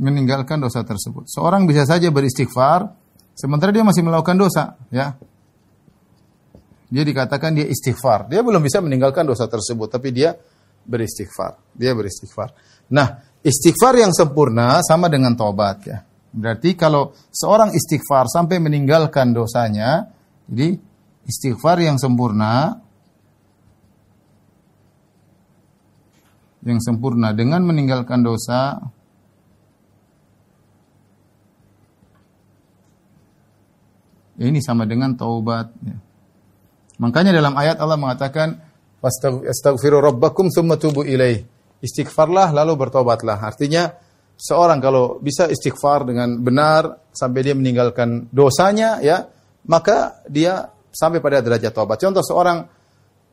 meninggalkan 0.00 0.56
dosa 0.56 0.80
tersebut. 0.80 1.28
Seorang 1.28 1.68
bisa 1.68 1.84
saja 1.84 2.08
beristighfar 2.08 2.88
sementara 3.36 3.68
dia 3.70 3.84
masih 3.84 4.00
melakukan 4.00 4.40
dosa, 4.40 4.80
ya. 4.88 5.12
Dia 6.90 7.06
dikatakan 7.06 7.54
dia 7.54 7.68
istighfar. 7.70 8.26
Dia 8.26 8.42
belum 8.42 8.64
bisa 8.64 8.82
meninggalkan 8.82 9.22
dosa 9.22 9.46
tersebut, 9.46 9.86
tapi 9.92 10.10
dia 10.10 10.34
beristighfar. 10.82 11.60
Dia 11.70 11.94
beristighfar. 11.94 12.50
Nah, 12.90 13.22
istighfar 13.46 13.94
yang 14.00 14.10
sempurna 14.10 14.82
sama 14.82 15.06
dengan 15.06 15.38
tobat 15.38 15.78
ya. 15.86 16.02
Berarti 16.30 16.74
kalau 16.74 17.14
seorang 17.30 17.70
istighfar 17.70 18.26
sampai 18.26 18.58
meninggalkan 18.58 19.30
dosanya, 19.30 20.10
jadi 20.50 20.74
istighfar 21.26 21.78
yang 21.78 21.94
sempurna 21.98 22.78
yang 26.60 26.78
sempurna 26.82 27.32
dengan 27.32 27.64
meninggalkan 27.64 28.20
dosa 28.20 28.78
Ini 34.40 34.60
sama 34.64 34.88
dengan 34.88 35.12
taubat. 35.12 35.68
Ya. 35.84 35.96
Makanya 37.00 37.36
dalam 37.36 37.52
ayat 37.60 37.76
Allah 37.76 38.00
mengatakan, 38.00 38.56
"Astaghfiru 39.04 40.00
rabbakum 40.00 40.48
tsumma 40.48 40.80
tubu 40.80 41.04
ilaih." 41.04 41.44
Istighfarlah 41.80 42.52
lalu 42.52 42.76
bertobatlah. 42.76 43.40
Artinya 43.40 43.88
seorang 44.36 44.80
kalau 44.80 45.20
bisa 45.20 45.48
istighfar 45.48 46.08
dengan 46.08 46.40
benar 46.40 47.12
sampai 47.12 47.40
dia 47.44 47.56
meninggalkan 47.56 48.28
dosanya 48.32 49.00
ya, 49.04 49.28
maka 49.68 50.24
dia 50.28 50.72
sampai 50.92 51.20
pada 51.20 51.44
derajat 51.44 51.72
taubat. 51.72 52.00
Contoh 52.00 52.24
seorang 52.24 52.64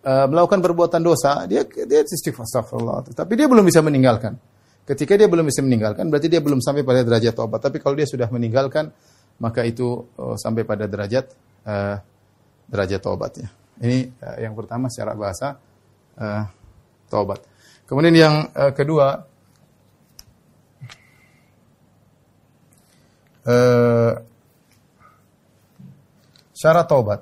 uh, 0.03 0.27
melakukan 0.27 0.59
perbuatan 0.59 1.03
dosa, 1.03 1.47
dia 1.47 1.63
dia 1.63 2.03
istighfar 2.03 2.43
astagfirullah, 2.43 3.15
tapi 3.15 3.35
dia 3.35 3.47
belum 3.47 3.63
bisa 3.63 3.79
meninggalkan. 3.83 4.35
Ketika 4.87 5.19
dia 5.19 5.27
belum 5.27 5.43
bisa 5.43 5.59
meninggalkan, 5.59 6.07
berarti 6.07 6.31
dia 6.31 6.39
belum 6.39 6.63
sampai 6.63 6.87
pada 6.87 7.03
derajat 7.03 7.35
taubat. 7.35 7.59
Tapi 7.59 7.83
kalau 7.83 7.99
dia 7.99 8.07
sudah 8.07 8.31
meninggalkan, 8.31 8.87
maka 9.37 9.61
itu 9.65 10.09
uh, 10.17 10.35
sampai 10.37 10.65
pada 10.65 10.89
derajat 10.89 11.29
uh, 11.65 11.97
derajat 12.67 13.01
taubatnya. 13.01 13.49
Ini 13.77 14.09
uh, 14.21 14.37
yang 14.41 14.53
pertama 14.57 14.89
secara 14.89 15.13
bahasa 15.13 15.61
uh, 16.17 16.43
taubat. 17.07 17.45
Kemudian 17.85 18.15
yang 18.17 18.35
uh, 18.51 18.73
kedua 18.73 19.23
uh, 23.45 24.11
syarat 26.51 26.85
taubat. 26.89 27.21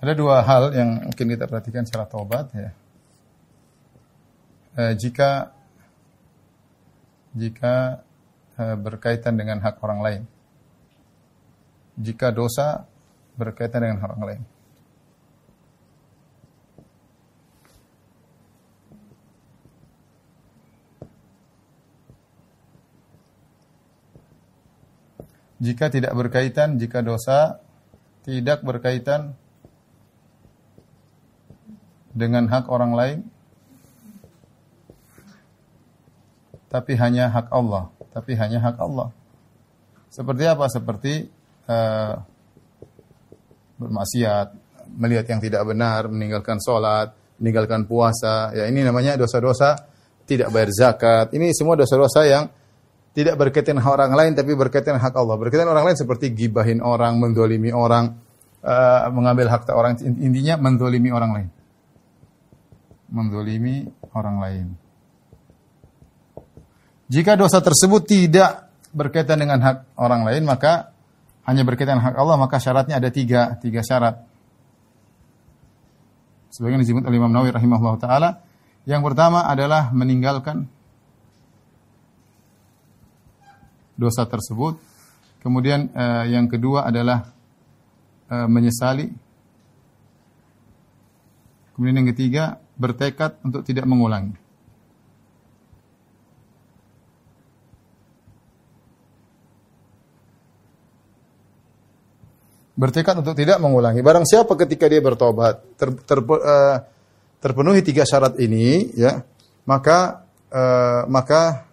Ada 0.00 0.16
dua 0.16 0.40
hal 0.40 0.72
yang 0.72 1.12
mungkin 1.12 1.28
kita 1.28 1.44
perhatikan 1.44 1.84
secara 1.84 2.08
taubat 2.08 2.48
ya 2.56 2.72
eh, 4.76 4.94
jika 4.94 5.54
jika 7.34 8.02
eh, 8.58 8.76
berkaitan 8.76 9.38
dengan 9.38 9.62
hak 9.62 9.78
orang 9.82 10.00
lain. 10.02 10.22
Jika 12.00 12.30
dosa 12.34 12.86
berkaitan 13.38 13.86
dengan 13.86 13.98
hak 14.02 14.10
orang 14.10 14.26
lain. 14.26 14.42
Jika 25.60 25.92
tidak 25.92 26.16
berkaitan, 26.16 26.80
jika 26.80 27.04
dosa 27.04 27.60
tidak 28.24 28.64
berkaitan 28.64 29.36
dengan 32.16 32.48
hak 32.48 32.64
orang 32.72 32.96
lain, 32.96 33.18
tapi 36.70 36.94
hanya 36.94 37.26
hak 37.34 37.50
Allah, 37.50 37.90
tapi 38.14 38.38
hanya 38.38 38.62
hak 38.62 38.78
Allah. 38.78 39.10
Seperti 40.06 40.46
apa? 40.46 40.70
Seperti 40.70 41.26
uh, 41.66 42.14
bermaksiat, 43.78 44.46
melihat 44.94 45.26
yang 45.26 45.42
tidak 45.42 45.62
benar, 45.66 46.06
meninggalkan 46.06 46.62
sholat, 46.62 47.10
meninggalkan 47.42 47.90
puasa. 47.90 48.54
Ya 48.54 48.70
ini 48.70 48.86
namanya 48.86 49.18
dosa-dosa 49.18 49.74
tidak 50.30 50.54
bayar 50.54 50.70
zakat. 50.70 51.34
Ini 51.34 51.50
semua 51.50 51.74
dosa-dosa 51.74 52.22
yang 52.22 52.46
tidak 53.10 53.34
berkaitan 53.34 53.82
hak 53.82 53.90
orang 53.90 54.14
lain, 54.14 54.32
tapi 54.38 54.54
berkaitan 54.54 54.94
hak 54.94 55.14
Allah. 55.18 55.34
Berkaitan 55.34 55.66
orang 55.66 55.90
lain 55.90 55.98
seperti 55.98 56.30
gibahin 56.30 56.78
orang, 56.78 57.18
mendolimi 57.18 57.74
orang, 57.74 58.14
uh, 58.62 59.10
mengambil 59.10 59.50
hak 59.50 59.66
orang. 59.74 59.98
Intinya 59.98 60.54
mendolimi 60.54 61.10
orang 61.10 61.30
lain. 61.34 61.48
Mendolimi 63.10 63.90
orang 64.14 64.36
lain. 64.38 64.66
Jika 67.10 67.34
dosa 67.34 67.58
tersebut 67.58 68.06
tidak 68.06 68.70
berkaitan 68.94 69.42
dengan 69.42 69.58
hak 69.58 69.98
orang 69.98 70.22
lain, 70.22 70.46
maka 70.46 70.94
hanya 71.42 71.66
berkaitan 71.66 71.98
dengan 71.98 72.06
hak 72.06 72.16
Allah, 72.16 72.38
maka 72.38 72.62
syaratnya 72.62 73.02
ada 73.02 73.10
tiga, 73.10 73.58
tiga 73.58 73.82
syarat. 73.82 74.22
Sebagian 76.54 76.78
disebut 76.78 77.02
oleh 77.02 77.18
Imam 77.18 77.34
Nawawi 77.34 77.50
rahimahullah 77.50 77.98
taala. 77.98 78.30
Yang 78.86 79.02
pertama 79.10 79.42
adalah 79.46 79.90
meninggalkan 79.90 80.70
dosa 83.98 84.24
tersebut. 84.24 84.80
Kemudian 85.44 85.90
eh, 85.92 86.32
yang 86.32 86.46
kedua 86.46 86.88
adalah 86.88 87.28
eh, 88.30 88.48
menyesali. 88.48 89.10
Kemudian 91.74 92.00
yang 92.00 92.08
ketiga 92.14 92.56
bertekad 92.78 93.36
untuk 93.44 93.66
tidak 93.66 93.84
mengulangi. 93.84 94.39
Bertekad 102.80 103.20
untuk 103.20 103.36
tidak 103.36 103.60
mengulangi. 103.60 104.00
Barang 104.00 104.24
siapa 104.24 104.56
ketika 104.56 104.88
dia 104.88 105.04
bertobat 105.04 105.76
ter, 105.76 105.92
ter, 106.00 106.18
uh, 106.24 106.80
terpenuhi 107.36 107.84
tiga 107.84 108.08
syarat 108.08 108.40
ini, 108.40 108.96
ya 108.96 109.20
maka 109.68 110.24
uh, 110.48 111.04
maka 111.04 111.68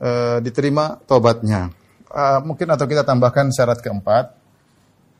uh, 0.00 0.40
diterima 0.40 0.96
tobatnya. 1.04 1.68
Uh, 2.08 2.40
mungkin 2.48 2.72
atau 2.72 2.88
kita 2.88 3.04
tambahkan 3.04 3.52
syarat 3.52 3.84
keempat, 3.84 4.32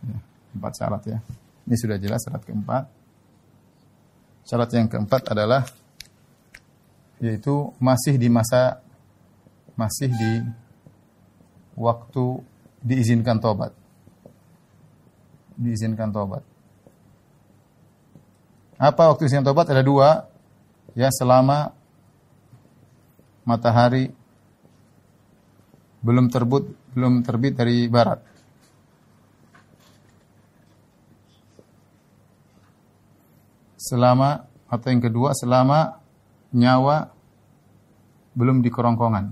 ya, 0.00 0.16
empat 0.56 0.72
syarat 0.80 1.02
ya. 1.12 1.18
Ini 1.68 1.76
sudah 1.76 2.00
jelas 2.00 2.24
syarat 2.24 2.42
keempat. 2.48 2.84
Syarat 4.48 4.70
yang 4.72 4.88
keempat 4.88 5.28
adalah 5.28 5.64
yaitu 7.20 7.72
masih 7.80 8.20
di 8.20 8.28
masa 8.28 8.80
masih 9.76 10.12
di 10.12 10.32
waktu 11.76 12.40
diizinkan 12.84 13.40
tobat. 13.40 13.83
Diizinkan 15.54 16.10
tobat. 16.10 16.42
Apa 18.78 19.14
waktu 19.14 19.26
diizinkan 19.26 19.46
tobat? 19.46 19.70
Ada 19.70 19.82
dua. 19.86 20.26
Ya, 20.94 21.10
selama 21.10 21.74
matahari 23.44 24.14
belum 26.04 26.28
terbit 26.28 26.64
belum 26.92 27.24
terbit 27.24 27.56
dari 27.56 27.88
barat. 27.88 28.20
Selama 33.80 34.48
atau 34.68 34.88
yang 34.88 35.02
kedua 35.04 35.36
selama 35.36 36.00
nyawa 36.56 37.12
belum 38.32 38.64
di 38.64 38.70
kerongkongan. 38.72 39.26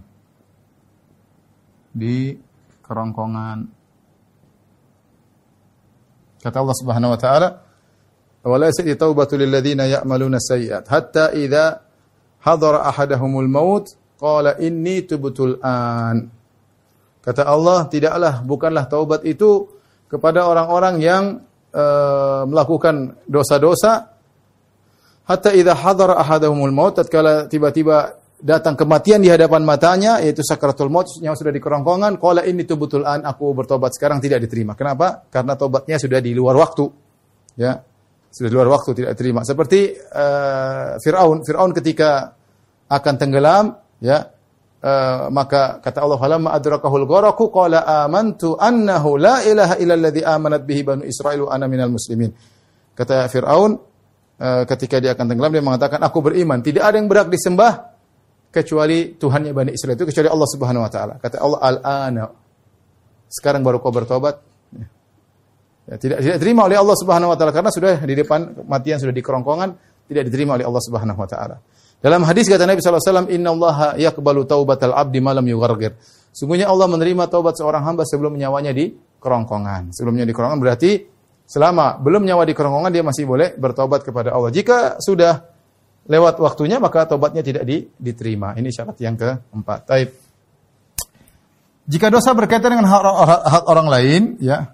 Di 1.93 2.37
kerongkongan. 2.85 3.82
Kata 6.43 6.59
Allah 6.59 6.77
Subhanahu 6.77 7.15
wa 7.15 7.19
taala, 7.19 7.49
"Wa 8.43 8.57
la 8.59 8.67
yasdi 8.67 8.91
taubatu 8.99 9.39
lil 9.39 9.49
ladzina 9.49 9.87
ya'maluna 9.87 10.43
sayyi'at 10.43 10.91
hatta 10.91 11.31
idza 11.39 11.81
hadara 12.43 12.83
ahadahumul 12.91 13.47
maut 13.47 13.87
qala 14.19 14.59
inni 14.59 15.07
tubtul 15.07 15.63
an." 15.63 16.29
Kata 17.23 17.47
Allah, 17.47 17.87
tidaklah 17.87 18.43
bukanlah 18.43 18.91
taubat 18.91 19.23
itu 19.23 19.71
kepada 20.11 20.45
orang-orang 20.51 20.99
yang 20.99 21.25
uh, 21.71 22.43
melakukan 22.45 23.15
dosa-dosa 23.31 24.13
hatta 25.25 25.55
idza 25.55 25.73
hadara 25.79 26.19
ahadahumul 26.19 26.75
maut 26.75 26.99
tatkala 26.99 27.47
tiba-tiba 27.47 28.22
datang 28.43 28.75
kematian 28.75 29.23
di 29.23 29.31
hadapan 29.31 29.63
matanya 29.63 30.19
yaitu 30.19 30.43
sakaratul 30.43 30.91
maut 30.91 31.07
yang 31.23 31.39
sudah 31.39 31.55
di 31.55 31.63
kerongkongan 31.63 32.19
qala 32.19 32.43
ini 32.43 32.67
tubutul 32.67 33.07
an 33.07 33.23
aku 33.23 33.55
bertobat 33.55 33.95
sekarang 33.95 34.19
tidak 34.19 34.43
diterima. 34.43 34.75
Kenapa? 34.75 35.31
Karena 35.31 35.55
tobatnya 35.55 35.97
sudah 36.03 36.19
di 36.19 36.35
luar 36.35 36.59
waktu. 36.59 36.85
Ya 37.55 37.79
sudah 38.35 38.49
di 38.51 38.55
luar 38.59 38.69
waktu 38.75 38.91
tidak 38.99 39.11
diterima. 39.15 39.47
Seperti 39.47 39.95
uh, 39.95 40.99
Firaun. 40.99 41.47
Firaun 41.47 41.71
ketika 41.71 42.35
akan 42.91 43.15
tenggelam 43.15 43.79
ya 44.03 44.19
uh, 44.83 45.31
maka 45.31 45.79
kata 45.79 46.03
Allah 46.03 46.19
falamma 46.19 46.51
adrakahul 46.51 47.07
gharaku 47.07 47.53
qala 47.55 47.87
amantu 48.03 48.59
annahu 48.59 49.23
la 49.23 49.47
ilaha 49.47 49.79
illa 49.79 49.95
alladhi 49.95 50.27
amanat 50.27 50.67
bihi 50.67 50.83
banu 50.83 51.07
Israil 51.07 51.47
ana 51.47 51.71
minal 51.71 51.95
muslimin. 51.95 52.35
Kata 52.97 53.31
Firaun 53.31 53.79
uh, 54.43 54.63
ketika 54.67 54.99
dia 54.99 55.15
akan 55.15 55.31
tenggelam 55.31 55.53
dia 55.55 55.63
mengatakan 55.63 56.03
aku 56.03 56.27
beriman. 56.27 56.59
Tidak 56.59 56.83
ada 56.83 56.99
yang 56.99 57.07
berhak 57.07 57.31
disembah 57.31 57.92
kecuali 58.53 59.17
Tuhannya 59.17 59.57
Bani 59.57 59.71
Israel 59.73 59.97
itu 59.97 60.05
kecuali 60.05 60.29
Allah 60.29 60.49
Subhanahu 60.53 60.85
wa 60.85 60.91
taala. 60.93 61.15
Kata 61.17 61.41
Allah 61.41 61.61
al-ana. 61.65 62.25
Sekarang 63.33 63.65
baru 63.65 63.81
kau 63.81 63.89
bertobat. 63.89 64.45
Ya, 65.89 65.97
tidak 65.99 66.23
tidak 66.23 66.37
diterima 66.39 66.69
oleh 66.69 66.79
Allah 66.79 66.95
Subhanahu 66.95 67.33
wa 67.33 67.37
taala 67.41 67.51
karena 67.51 67.73
sudah 67.73 67.99
di 68.05 68.15
depan 68.15 68.55
kematian 68.55 69.03
sudah 69.03 69.11
di 69.11 69.19
kerongkongan 69.25 69.69
tidak 70.07 70.31
diterima 70.31 70.61
oleh 70.61 70.69
Allah 70.69 70.83
Subhanahu 70.85 71.19
wa 71.19 71.27
taala. 71.27 71.57
Dalam 72.03 72.23
hadis 72.29 72.51
kata 72.51 72.67
Nabi 72.67 72.83
sallallahu 72.83 73.03
alaihi 73.03 73.11
wasallam, 73.15 73.29
"Innallaha 73.31 73.89
yaqbalu 73.99 74.41
taubatal 74.47 74.95
abdi 74.95 75.19
malam 75.23 75.43
yughargir." 75.49 75.97
Sungguhnya 76.35 76.69
Allah 76.69 76.87
menerima 76.91 77.31
taubat 77.31 77.57
seorang 77.57 77.83
hamba 77.83 78.05
sebelum 78.05 78.35
nyawanya 78.37 78.75
di 78.75 78.95
kerongkongan. 79.23 79.95
Sebelumnya 79.95 80.27
di 80.27 80.35
kerongkongan 80.35 80.61
berarti 80.61 80.91
selama 81.47 82.01
belum 82.01 82.25
nyawa 82.25 82.43
di 82.49 82.55
kerongkongan 82.57 82.91
dia 82.91 83.05
masih 83.07 83.25
boleh 83.29 83.55
bertobat 83.55 84.03
kepada 84.03 84.35
Allah. 84.35 84.51
Jika 84.51 84.99
sudah 84.99 85.52
lewat 86.07 86.43
waktunya 86.43 86.83
maka 86.83 87.07
tobatnya 87.07 87.43
tidak 87.45 87.63
di, 87.67 87.87
diterima. 87.95 88.55
Ini 88.59 88.69
syarat 88.71 88.97
yang 88.99 89.15
keempat. 89.15 89.81
Taib. 89.87 90.11
Jika 91.83 92.11
dosa 92.11 92.31
berkaitan 92.35 92.79
dengan 92.79 92.87
hak, 92.87 93.03
hak, 93.03 93.43
hak 93.43 93.65
orang 93.67 93.89
lain, 93.91 94.23
ya 94.39 94.71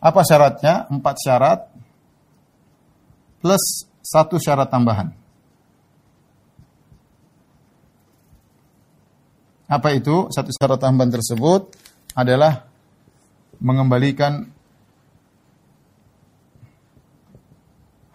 apa 0.00 0.20
syaratnya? 0.24 0.88
Empat 0.88 1.16
syarat 1.20 1.60
plus 3.40 3.88
satu 4.00 4.40
syarat 4.40 4.68
tambahan. 4.68 5.12
Apa 9.70 9.94
itu? 9.94 10.26
Satu 10.32 10.50
syarat 10.50 10.80
tambahan 10.80 11.14
tersebut 11.14 11.72
adalah 12.16 12.66
mengembalikan 13.60 14.50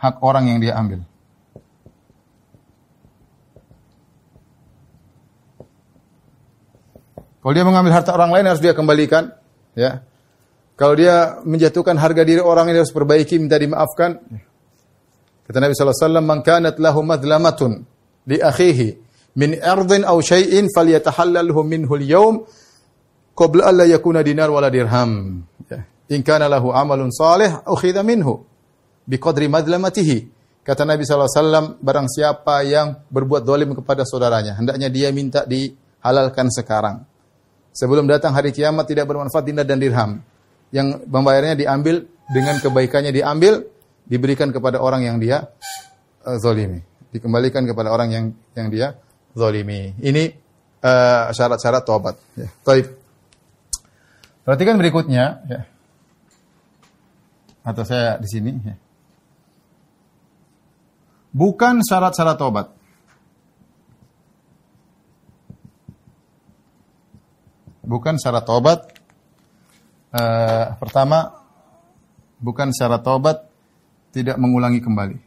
hak 0.01 0.19
orang 0.19 0.51
yang 0.51 0.59
dia 0.59 0.75
ambil. 0.75 0.99
Kalau 7.45 7.53
dia 7.53 7.61
mengambil 7.61 7.93
harta 7.93 8.09
orang 8.09 8.33
lain 8.33 8.49
harus 8.49 8.57
dia 8.57 8.73
kembalikan, 8.73 9.29
ya. 9.77 10.01
Kalau 10.73 10.97
dia 10.97 11.37
menjatuhkan 11.45 11.93
harga 11.93 12.25
diri 12.25 12.41
orang 12.41 12.73
ini 12.73 12.81
harus 12.81 12.89
perbaiki, 12.89 13.37
minta 13.37 13.61
dimaafkan. 13.61 14.17
Kata 15.45 15.57
Nabi 15.61 15.77
sallallahu 15.77 15.93
alaihi 15.93 16.07
wasallam, 16.09 16.25
"Man 16.25 16.39
kanat 16.41 16.81
lahu 16.81 17.05
madlamatun 17.05 17.85
li 18.25 18.41
akhihi 18.41 18.97
min 19.37 19.61
ardin 19.61 20.09
aw 20.09 20.17
shay'in 20.25 20.73
falyatahallalhu 20.73 21.61
minhu 21.61 21.93
al-yawm 21.93 22.49
qabla 23.37 23.69
an 23.69 23.73
la 23.77 23.85
yakuna 23.93 24.25
dinar 24.25 24.49
wala 24.49 24.73
dirham." 24.73 25.45
Ya. 25.69 25.85
In 26.17 26.25
kana 26.25 26.49
lahu 26.49 26.73
amalun 26.73 27.13
salih 27.13 27.61
ukhidha 27.61 28.01
minhu 28.01 28.41
biqadri 29.05 29.53
madlamatihi. 29.53 30.33
Kata 30.65 30.81
Nabi 30.81 31.05
sallallahu 31.05 31.29
alaihi 31.29 31.41
wasallam, 31.45 31.65
barang 31.77 32.07
siapa 32.09 32.65
yang 32.65 33.05
berbuat 33.13 33.45
dolim 33.45 33.77
kepada 33.77 34.01
saudaranya, 34.01 34.57
hendaknya 34.57 34.89
dia 34.89 35.13
minta 35.13 35.45
dihalalkan 35.45 36.49
sekarang 36.49 37.05
sebelum 37.75 38.07
datang 38.07 38.31
hari 38.31 38.55
kiamat 38.55 38.87
tidak 38.87 39.11
bermanfaat 39.11 39.43
dinar 39.43 39.67
dan 39.67 39.77
dirham. 39.77 40.23
Yang 40.71 41.05
membayarnya 41.05 41.59
diambil 41.59 42.07
dengan 42.31 42.57
kebaikannya 42.57 43.11
diambil 43.11 43.67
diberikan 44.07 44.49
kepada 44.49 44.79
orang 44.79 45.03
yang 45.03 45.19
dia 45.19 45.51
uh, 46.23 46.37
zalimi. 46.39 46.81
Dikembalikan 47.11 47.67
kepada 47.67 47.91
orang 47.91 48.09
yang 48.09 48.25
yang 48.55 48.67
dia 48.71 48.97
zalimi. 49.35 49.93
Ini 49.99 50.23
uh, 50.81 51.29
syarat-syarat 51.35 51.83
taubat. 51.83 52.15
Ya. 52.39 52.47
Taib. 52.63 52.95
Perhatikan 54.47 54.79
berikutnya 54.79 55.43
ya. 55.45 55.61
Atau 57.65 57.83
saya 57.85 58.17
di 58.17 58.27
sini 58.29 58.51
ya. 58.63 58.75
Bukan 61.35 61.83
syarat-syarat 61.83 62.39
taubat. 62.39 62.67
Bukan 67.85 68.17
syarat 68.17 68.43
tobat. 68.43 68.79
Uh, 70.15 70.73
pertama, 70.81 71.31
bukan 72.41 72.73
syarat 72.73 73.05
tobat 73.05 73.45
tidak 74.11 74.35
mengulangi 74.41 74.81
kembali. 74.81 75.17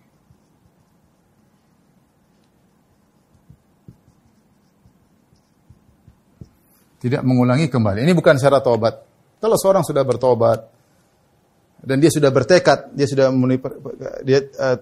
Tidak 6.99 7.23
mengulangi 7.23 7.71
kembali. 7.71 8.03
Ini 8.03 8.13
bukan 8.13 8.37
syarat 8.43 8.67
tobat. 8.67 8.95
Kalau 9.39 9.55
seorang 9.55 9.87
sudah 9.87 10.03
bertobat 10.03 10.67
dan 11.79 12.03
dia 12.03 12.11
sudah 12.11 12.35
bertekad, 12.35 12.91
dia 12.91 13.07
sudah 13.07 13.31
dia 14.27 14.51
uh, 14.59 14.77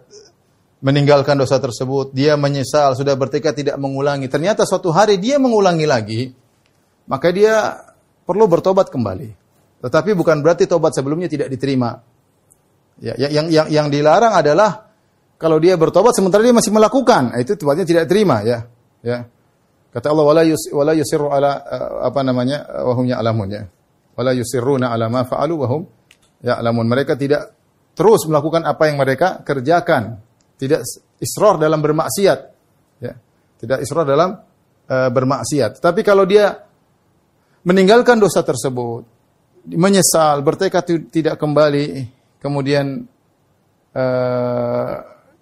meninggalkan 0.81 1.37
dosa 1.37 1.61
tersebut, 1.61 2.17
dia 2.17 2.41
menyesal, 2.41 2.97
sudah 2.97 3.13
bertekad 3.17 3.53
tidak 3.53 3.77
mengulangi. 3.77 4.33
Ternyata 4.33 4.65
suatu 4.65 4.93
hari 4.93 5.21
dia 5.21 5.37
mengulangi 5.37 5.85
lagi, 5.85 6.33
maka 7.07 7.31
dia 7.31 7.79
perlu 8.27 8.51
bertobat 8.51 8.91
kembali. 8.91 9.31
Tetapi 9.83 10.11
bukan 10.19 10.43
berarti 10.43 10.67
tobat 10.67 10.93
sebelumnya 10.93 11.31
tidak 11.31 11.47
diterima. 11.47 11.95
Ya, 12.97 13.15
yang 13.21 13.53
yang 13.53 13.67
yang 13.69 13.87
dilarang 13.93 14.35
adalah 14.35 14.89
kalau 15.37 15.61
dia 15.61 15.77
bertobat 15.77 16.17
sementara 16.17 16.41
dia 16.41 16.57
masih 16.57 16.73
melakukan, 16.73 17.37
nah, 17.37 17.39
itu 17.39 17.55
tobatnya 17.61 17.85
tidak 17.85 18.05
terima 18.09 18.41
ya. 18.41 18.65
Ya. 19.05 19.29
Kata 19.93 20.13
Allah 20.13 20.25
wala 20.25 20.43
yus 20.45 20.73
wala 20.73 20.93
yusirru 20.97 21.29
ala 21.29 21.61
uh, 21.61 22.09
apa 22.09 22.21
namanya 22.25 22.65
wa 22.85 22.93
hum 22.97 23.05
ya'lamun 23.05 23.49
ya. 23.53 23.63
Wala 24.17 24.33
yusirruna 24.33 24.91
ala 24.93 25.13
ma 25.13 25.29
fa'alu 25.29 25.55
wa 25.61 25.67
hum 25.69 25.83
ya'lamun. 26.41 26.89
Mereka 26.89 27.21
tidak 27.21 27.53
terus 27.93 28.25
melakukan 28.25 28.65
apa 28.65 28.89
yang 28.89 28.97
mereka 28.97 29.45
kerjakan. 29.45 30.21
Tidak 30.57 30.81
israr 31.21 31.61
dalam 31.61 31.85
bermaksiat. 31.85 32.39
Ya. 33.05 33.13
Tidak 33.61 33.79
israr 33.85 34.09
dalam 34.09 34.41
uh, 34.89 35.11
bermaksiat. 35.13 35.85
Tapi 35.85 36.01
kalau 36.01 36.25
dia 36.25 36.66
meninggalkan 37.67 38.23
dosa 38.23 38.47
tersebut, 38.47 39.03
menyesal, 39.75 40.47
bertekad 40.47 41.11
tidak 41.11 41.35
kembali, 41.35 42.07
kemudian 42.39 43.03
uh, 43.91 44.95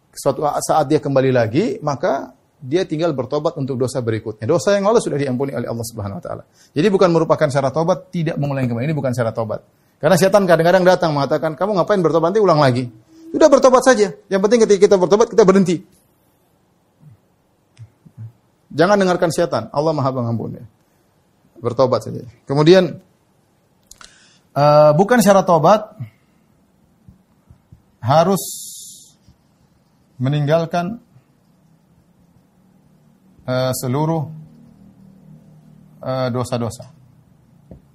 suatu 0.09 0.41
saat 0.65 0.89
dia 0.89 1.05
kembali 1.05 1.31
lagi, 1.37 1.77
maka 1.85 2.33
dia 2.65 2.89
tinggal 2.89 3.13
bertobat 3.13 3.53
untuk 3.61 3.77
dosa 3.77 4.01
berikutnya. 4.01 4.49
Dosa 4.49 4.73
yang 4.73 4.89
lalu 4.89 5.05
sudah 5.05 5.21
diampuni 5.21 5.53
oleh 5.53 5.69
Allah 5.69 5.85
Subhanahu 5.85 6.17
wa 6.17 6.25
taala. 6.25 6.43
Jadi 6.73 6.89
bukan 6.89 7.13
merupakan 7.13 7.45
syarat 7.53 7.77
tobat, 7.77 8.09
tidak 8.09 8.41
mengulangi 8.41 8.73
kembali. 8.73 8.89
Ini 8.89 8.97
bukan 8.97 9.13
syarat 9.13 9.37
tobat. 9.37 9.61
Karena 10.01 10.17
setan 10.17 10.49
kadang-kadang 10.49 10.81
datang 10.81 11.13
mengatakan, 11.13 11.53
"Kamu 11.53 11.77
ngapain 11.77 12.01
bertobat 12.01 12.33
nanti 12.33 12.41
ulang 12.41 12.57
lagi." 12.57 12.89
Sudah 13.37 13.53
bertobat 13.53 13.85
saja. 13.85 14.17
Yang 14.33 14.41
penting 14.49 14.59
ketika 14.65 14.81
kita 14.89 14.97
bertobat 14.97 15.29
kita 15.29 15.45
berhenti. 15.45 15.83
Jangan 18.75 18.97
dengarkan 18.97 19.29
setan. 19.29 19.69
Allah 19.75 19.93
Maha 19.93 20.11
Pengampun. 20.15 20.65
Bertobat 21.65 22.05
saja. 22.05 22.21
Kemudian 22.45 23.01
uh, 24.53 24.93
bukan 24.93 25.25
syarat 25.25 25.49
tobat 25.49 25.97
harus 28.05 28.43
meninggalkan 30.21 31.01
uh, 33.49 33.73
seluruh 33.73 34.29
uh, 36.05 36.29
dosa-dosa. 36.29 36.93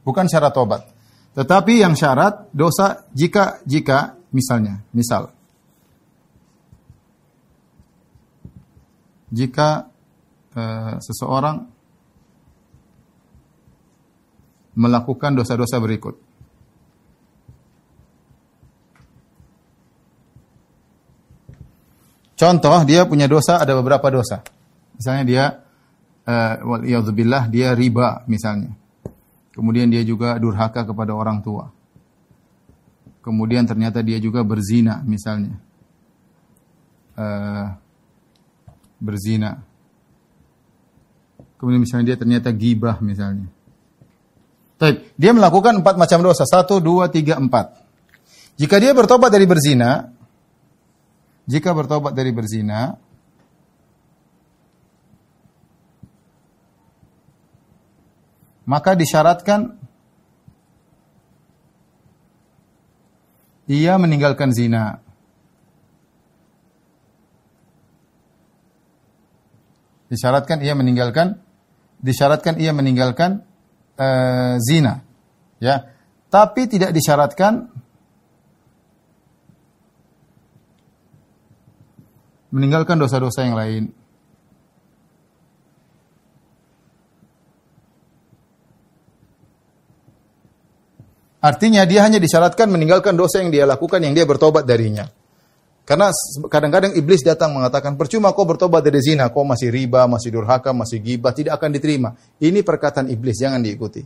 Bukan 0.02 0.26
syarat 0.26 0.58
tobat. 0.58 0.82
Tetapi 1.38 1.86
yang 1.86 1.94
syarat 1.94 2.50
dosa 2.50 3.06
jika 3.14 3.62
jika 3.70 4.18
misalnya, 4.34 4.82
misal 4.90 5.30
jika 9.30 9.86
uh, 10.58 10.98
seseorang 10.98 11.70
melakukan 14.80 15.36
dosa-dosa 15.36 15.76
berikut. 15.84 16.16
Contoh, 22.40 22.88
dia 22.88 23.04
punya 23.04 23.28
dosa, 23.28 23.60
ada 23.60 23.76
beberapa 23.76 24.08
dosa. 24.08 24.40
Misalnya 24.96 25.24
dia, 25.28 25.44
uh, 26.24 27.44
dia 27.52 27.76
riba 27.76 28.24
misalnya. 28.32 28.80
Kemudian 29.52 29.92
dia 29.92 30.08
juga 30.08 30.40
durhaka 30.40 30.88
kepada 30.88 31.12
orang 31.12 31.44
tua. 31.44 31.68
Kemudian 33.20 33.68
ternyata 33.68 34.00
dia 34.00 34.16
juga 34.24 34.48
berzina 34.48 35.04
misalnya. 35.04 35.60
Uh, 37.20 37.76
berzina. 39.04 39.60
Kemudian 41.60 41.84
misalnya 41.84 42.16
dia 42.16 42.18
ternyata 42.24 42.56
gibah 42.56 43.04
misalnya. 43.04 43.52
Baik, 44.80 45.12
dia 45.20 45.36
melakukan 45.36 45.84
empat 45.84 46.00
macam 46.00 46.24
dosa. 46.24 46.48
Satu, 46.48 46.80
dua, 46.80 47.12
tiga, 47.12 47.36
empat. 47.36 47.76
Jika 48.56 48.80
dia 48.80 48.96
bertobat 48.96 49.28
dari 49.28 49.44
berzina, 49.44 50.08
jika 51.44 51.76
bertobat 51.76 52.16
dari 52.16 52.32
berzina, 52.32 52.96
maka 58.64 58.96
disyaratkan 58.96 59.76
ia 63.68 64.00
meninggalkan 64.00 64.56
zina. 64.56 65.04
Disyaratkan 70.08 70.64
ia 70.64 70.74
meninggalkan 70.74 71.38
disyaratkan 72.00 72.58
ia 72.58 72.72
meninggalkan 72.72 73.49
uh, 74.00 74.56
zina. 74.64 75.04
Ya. 75.60 75.92
Tapi 76.32 76.72
tidak 76.72 76.96
disyaratkan 76.96 77.68
meninggalkan 82.50 82.98
dosa-dosa 82.98 83.46
yang 83.46 83.60
lain. 83.60 83.84
Artinya 91.40 91.88
dia 91.88 92.04
hanya 92.04 92.20
disyaratkan 92.20 92.68
meninggalkan 92.68 93.16
dosa 93.16 93.40
yang 93.40 93.48
dia 93.48 93.64
lakukan 93.64 94.04
yang 94.04 94.12
dia 94.12 94.28
bertobat 94.28 94.68
darinya. 94.68 95.08
Karena 95.90 96.14
kadang-kadang 96.54 96.94
iblis 96.94 97.26
datang 97.26 97.50
mengatakan, 97.50 97.98
percuma 97.98 98.30
kau 98.30 98.46
bertobat 98.46 98.86
dari 98.86 99.02
zina, 99.02 99.34
kau 99.34 99.42
masih 99.42 99.74
riba, 99.74 100.06
masih 100.06 100.30
durhaka, 100.30 100.70
masih 100.70 101.02
gibah, 101.02 101.34
tidak 101.34 101.58
akan 101.58 101.74
diterima. 101.74 102.14
Ini 102.38 102.62
perkataan 102.62 103.10
iblis, 103.10 103.42
jangan 103.42 103.58
diikuti. 103.58 104.06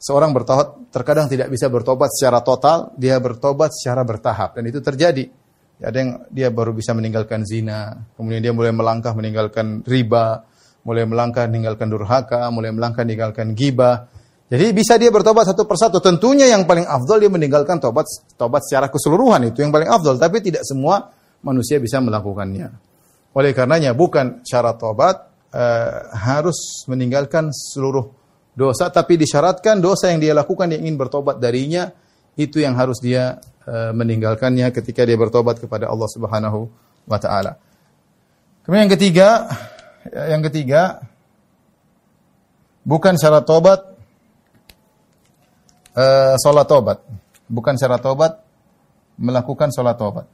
Seorang 0.00 0.32
bertobat 0.32 0.88
terkadang 0.88 1.28
tidak 1.28 1.52
bisa 1.52 1.68
bertobat 1.68 2.08
secara 2.08 2.40
total, 2.40 2.96
dia 2.96 3.20
bertobat 3.20 3.76
secara 3.76 4.00
bertahap. 4.00 4.56
Dan 4.56 4.64
itu 4.72 4.80
terjadi. 4.80 5.28
Ada 5.84 5.96
yang 6.00 6.10
dia 6.32 6.48
baru 6.48 6.72
bisa 6.72 6.96
meninggalkan 6.96 7.44
zina, 7.44 8.00
kemudian 8.16 8.40
dia 8.40 8.56
mulai 8.56 8.72
melangkah 8.72 9.12
meninggalkan 9.12 9.84
riba, 9.84 10.48
mulai 10.88 11.04
melangkah 11.04 11.44
meninggalkan 11.44 11.92
durhaka, 11.92 12.48
mulai 12.48 12.72
melangkah 12.72 13.04
meninggalkan 13.04 13.52
gibah, 13.52 14.08
jadi 14.44 14.76
bisa 14.76 15.00
dia 15.00 15.08
bertobat 15.08 15.48
satu 15.48 15.64
persatu. 15.64 16.04
Tentunya 16.04 16.44
yang 16.44 16.68
paling 16.68 16.84
afdol 16.84 17.16
dia 17.16 17.32
meninggalkan 17.32 17.80
tobat 17.80 18.04
tobat 18.36 18.60
secara 18.60 18.92
keseluruhan 18.92 19.48
itu 19.48 19.64
yang 19.64 19.72
paling 19.72 19.88
afdol. 19.88 20.20
Tapi 20.20 20.44
tidak 20.44 20.68
semua 20.68 21.08
manusia 21.40 21.80
bisa 21.80 21.96
melakukannya. 22.04 22.68
Oleh 23.34 23.50
karenanya 23.56 23.96
bukan 23.96 24.44
syarat 24.44 24.76
tobat 24.76 25.16
uh, 25.48 26.12
harus 26.12 26.84
meninggalkan 26.86 27.50
seluruh 27.50 28.12
dosa, 28.52 28.92
tapi 28.92 29.16
disyaratkan 29.16 29.80
dosa 29.80 30.12
yang 30.12 30.20
dia 30.20 30.36
lakukan 30.36 30.70
yang 30.70 30.86
ingin 30.86 31.00
bertobat 31.00 31.40
darinya 31.40 31.90
itu 32.36 32.60
yang 32.60 32.76
harus 32.76 33.00
dia 33.00 33.40
uh, 33.64 33.90
meninggalkannya 33.96 34.70
ketika 34.76 35.08
dia 35.08 35.16
bertobat 35.16 35.56
kepada 35.56 35.88
Allah 35.88 36.06
Subhanahu 36.06 36.68
wa 37.08 37.18
taala. 37.18 37.56
Kemudian 38.62 38.86
yang 38.86 38.94
ketiga, 38.94 39.28
yang 40.12 40.42
ketiga 40.46 41.00
bukan 42.84 43.16
syarat 43.16 43.48
tobat 43.48 43.93
uh, 45.94 46.34
sholat 46.38 46.66
tobat. 46.66 46.98
Bukan 47.44 47.74
syarat 47.78 48.00
tobat, 48.02 48.40
melakukan 49.20 49.70
sholat 49.70 49.96
tobat. 49.98 50.26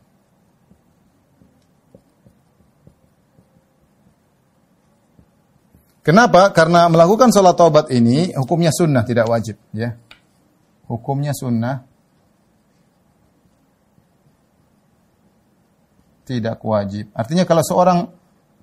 Kenapa? 6.01 6.49
Karena 6.57 6.89
melakukan 6.89 7.29
sholat 7.29 7.55
tobat 7.61 7.87
ini 7.93 8.33
hukumnya 8.33 8.73
sunnah, 8.73 9.05
tidak 9.05 9.29
wajib. 9.29 9.61
Ya, 9.77 10.01
Hukumnya 10.89 11.31
sunnah, 11.37 11.87
tidak 16.25 16.59
wajib. 16.67 17.13
Artinya 17.15 17.47
kalau 17.47 17.63
seorang 17.63 17.99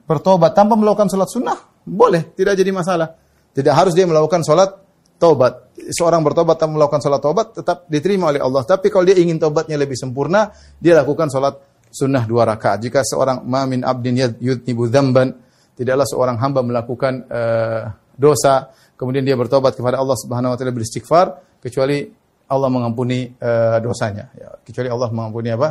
bertobat 0.04 0.52
tanpa 0.52 0.76
melakukan 0.76 1.08
sholat 1.08 1.30
sunnah, 1.30 1.56
boleh, 1.88 2.36
tidak 2.36 2.60
jadi 2.60 2.72
masalah. 2.76 3.16
Tidak 3.56 3.72
harus 3.72 3.96
dia 3.96 4.04
melakukan 4.04 4.44
sholat 4.44 4.87
taubat. 5.18 5.74
Seorang 5.78 6.22
bertobat 6.26 6.58
tanpa 6.58 6.78
melakukan 6.82 7.02
salat 7.02 7.22
taubat 7.22 7.54
tetap 7.58 7.86
diterima 7.90 8.34
oleh 8.34 8.42
Allah. 8.42 8.66
Tapi 8.66 8.90
kalau 8.90 9.06
dia 9.06 9.18
ingin 9.18 9.38
taubatnya 9.38 9.78
lebih 9.78 9.98
sempurna, 9.98 10.50
dia 10.78 10.98
lakukan 10.98 11.30
salat 11.30 11.58
sunnah 11.90 12.24
dua 12.26 12.46
rakaat. 12.46 12.82
Jika 12.82 13.02
seorang 13.06 13.46
mamin 13.46 13.86
abdin 13.86 14.38
yudnibu 14.38 14.90
dzamban, 14.90 15.34
tidaklah 15.78 16.06
seorang 16.06 16.38
hamba 16.42 16.62
melakukan 16.66 17.14
uh, 17.30 17.82
dosa, 18.18 18.74
kemudian 18.98 19.24
dia 19.24 19.38
bertobat 19.38 19.78
kepada 19.78 20.02
Allah 20.02 20.18
Subhanahu 20.18 20.54
wa 20.54 20.58
taala 20.58 20.74
beristighfar 20.74 21.60
kecuali 21.62 22.04
Allah 22.48 22.70
mengampuni 22.72 23.30
uh, 23.38 23.78
dosanya. 23.80 24.34
Ya, 24.34 24.50
kecuali 24.64 24.90
Allah 24.90 25.10
mengampuni 25.14 25.50
apa? 25.54 25.70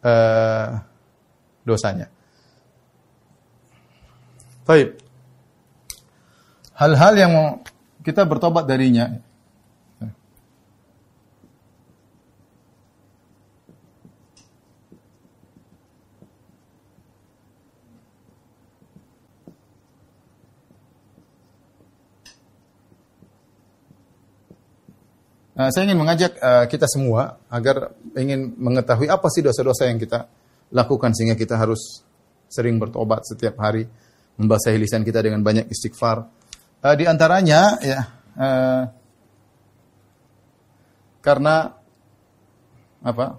Uh, 0.00 0.68
dosanya. 1.66 2.08
Baik. 4.64 4.96
Hal-hal 6.80 7.14
yang 7.18 7.32
kita 8.00 8.24
bertobat 8.24 8.64
darinya. 8.64 9.20
Uh, 25.60 25.68
saya 25.76 25.92
ingin 25.92 26.00
mengajak 26.00 26.40
uh, 26.40 26.64
kita 26.64 26.88
semua 26.88 27.36
agar 27.52 27.92
ingin 28.16 28.56
mengetahui 28.56 29.12
apa 29.12 29.28
sih 29.28 29.44
dosa-dosa 29.44 29.92
yang 29.92 30.00
kita 30.00 30.24
lakukan 30.72 31.12
sehingga 31.12 31.36
kita 31.36 31.60
harus 31.60 32.00
sering 32.48 32.80
bertobat 32.80 33.28
setiap 33.28 33.60
hari, 33.60 33.84
membasahi 34.40 34.80
lisan 34.80 35.04
kita 35.04 35.20
dengan 35.20 35.44
banyak 35.44 35.68
istighfar, 35.68 36.24
Uh, 36.80 36.96
di 36.96 37.04
antaranya 37.04 37.76
ya 37.84 38.00
uh, 38.40 38.82
karena 41.20 41.76
apa? 43.04 43.36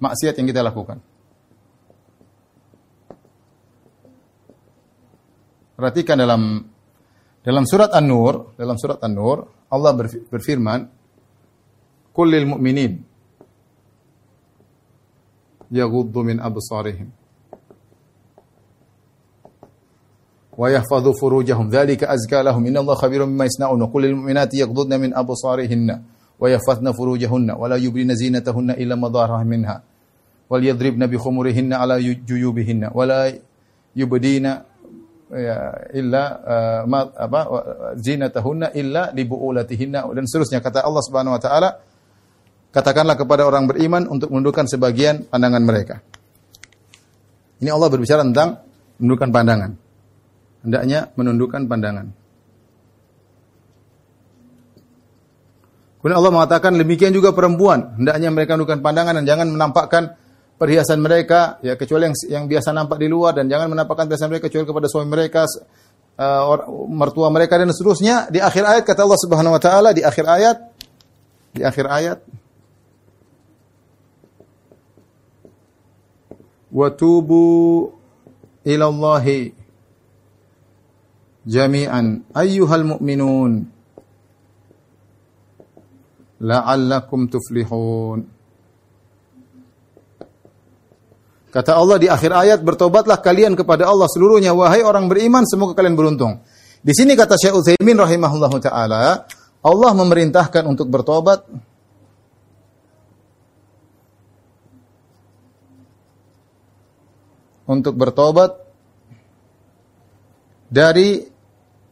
maksiat 0.00 0.36
yang 0.36 0.48
kita 0.48 0.60
lakukan. 0.64 1.00
Perhatikan 5.76 6.16
dalam 6.20 6.64
dalam 7.44 7.64
surat 7.68 7.92
An-Nur, 7.92 8.56
dalam 8.56 8.76
surat 8.80 9.00
An-Nur 9.04 9.48
Allah 9.68 9.92
berfirman, 10.32 10.88
"Kullil 12.12 12.48
mu'minin 12.48 13.00
yaghuddu 15.68 16.20
min 16.24 16.40
absarihim." 16.40 17.23
Khabirum 22.94 23.34
bima 23.34 23.44
yasnaun. 23.50 23.78
Wa 23.82 23.88
qul 23.90 24.06
lil 24.06 24.14
mu'minati 24.14 24.62
yaghdudna 24.62 24.96
min 24.98 25.10
absarihinna. 25.10 25.94
Wa 26.38 26.46
yahfazna 26.46 26.94
furujahunna. 26.94 27.58
Wa 27.58 27.66
la 27.66 27.76
yubdina 27.76 28.14
zinatahunna 28.14 28.78
illa 28.78 28.94
ma 28.94 29.10
dhahara 29.10 29.42
minha. 29.42 29.82
Wal 30.46 30.62
yadribna 30.62 31.10
bi 31.10 31.18
khumurihinna 31.18 31.82
ala 31.82 31.98
juyubihinna. 31.98 32.94
Wala 32.94 33.34
yubdina 33.98 34.62
ya 35.34 35.58
illa 35.90 36.22
uh, 36.46 36.80
ma, 36.86 37.10
apa 37.10 37.40
zinatahunna 37.98 38.70
illa 38.78 39.10
li 39.10 39.24
buulatihinna 39.26 40.06
dan 40.14 40.24
seterusnya 40.30 40.62
kata 40.62 40.84
Allah 40.84 41.02
Subhanahu 41.02 41.34
wa 41.34 41.42
taala 41.42 41.68
katakanlah 42.70 43.18
kepada 43.18 43.42
orang 43.42 43.66
beriman 43.66 44.06
untuk 44.06 44.30
menundukkan 44.30 44.70
sebagian 44.70 45.26
pandangan 45.26 45.62
mereka. 45.62 45.96
Ini 47.62 47.70
Allah 47.70 47.88
berbicara 47.90 48.22
tentang 48.26 48.62
menundukkan 48.98 49.30
pandangan. 49.30 49.70
Hendaknya 50.64 51.12
menundukkan 51.14 51.68
pandangan. 51.68 52.06
Kemudian 56.00 56.20
Allah 56.20 56.32
mengatakan 56.36 56.76
demikian 56.76 57.16
juga 57.16 57.32
perempuan, 57.32 57.96
hendaknya 57.96 58.28
mereka 58.28 58.56
menundukkan 58.56 58.84
pandangan 58.84 59.20
dan 59.20 59.24
jangan 59.24 59.48
menampakkan 59.48 60.02
perhiasan 60.60 61.00
mereka 61.00 61.60
ya 61.60 61.74
kecuali 61.74 62.08
yang 62.08 62.16
yang 62.28 62.44
biasa 62.44 62.76
nampak 62.76 63.00
di 63.00 63.08
luar 63.10 63.34
dan 63.34 63.50
jangan 63.50 63.72
menampakkan 63.72 64.06
perhiasan 64.06 64.30
mereka 64.30 64.46
kecuali 64.46 64.66
kepada 64.68 64.86
suami 64.86 65.08
mereka 65.10 65.42
uh, 66.18 66.44
mertua 66.86 67.28
mereka 67.32 67.58
dan 67.58 67.72
seterusnya 67.74 68.30
di 68.30 68.38
akhir 68.38 68.62
ayat 68.62 68.84
kata 68.86 69.02
Allah 69.02 69.20
Subhanahu 69.20 69.54
wa 69.56 69.62
taala 69.62 69.90
di 69.90 70.06
akhir 70.06 70.24
ayat 70.28 70.56
di 71.54 71.62
akhir 71.66 71.86
ayat 71.90 72.18
wa 76.70 76.88
tubu 76.90 77.90
ila 78.62 78.86
jami'an. 81.44 82.24
Ayyuhal 82.32 82.84
mu'minun. 82.96 83.52
La'allakum 86.44 87.30
tuflihun. 87.30 88.28
Kata 91.54 91.78
Allah 91.78 92.02
di 92.02 92.10
akhir 92.10 92.34
ayat, 92.34 92.58
bertobatlah 92.66 93.22
kalian 93.22 93.54
kepada 93.54 93.86
Allah 93.86 94.10
seluruhnya, 94.10 94.50
wahai 94.50 94.82
orang 94.82 95.06
beriman, 95.06 95.46
semoga 95.46 95.78
kalian 95.78 95.94
beruntung. 95.94 96.42
Di 96.82 96.90
sini 96.90 97.14
kata 97.14 97.38
Syekh 97.38 97.54
Utsaimin 97.54 97.94
rahimahullahu 97.94 98.58
taala, 98.58 99.24
Allah 99.62 99.90
memerintahkan 99.94 100.66
untuk 100.66 100.90
bertobat. 100.90 101.46
Untuk 107.64 107.96
bertobat 107.96 108.60
dari 110.68 111.33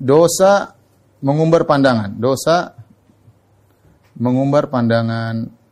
dosa 0.02 0.74
mengumbar 1.22 1.62
pandangan, 1.62 2.18
dosa 2.18 2.74
mengumbar 4.18 4.66
pandangan 4.66 5.62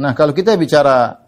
Nah, 0.00 0.14
kalau 0.14 0.30
kita 0.30 0.54
bicara 0.54 1.18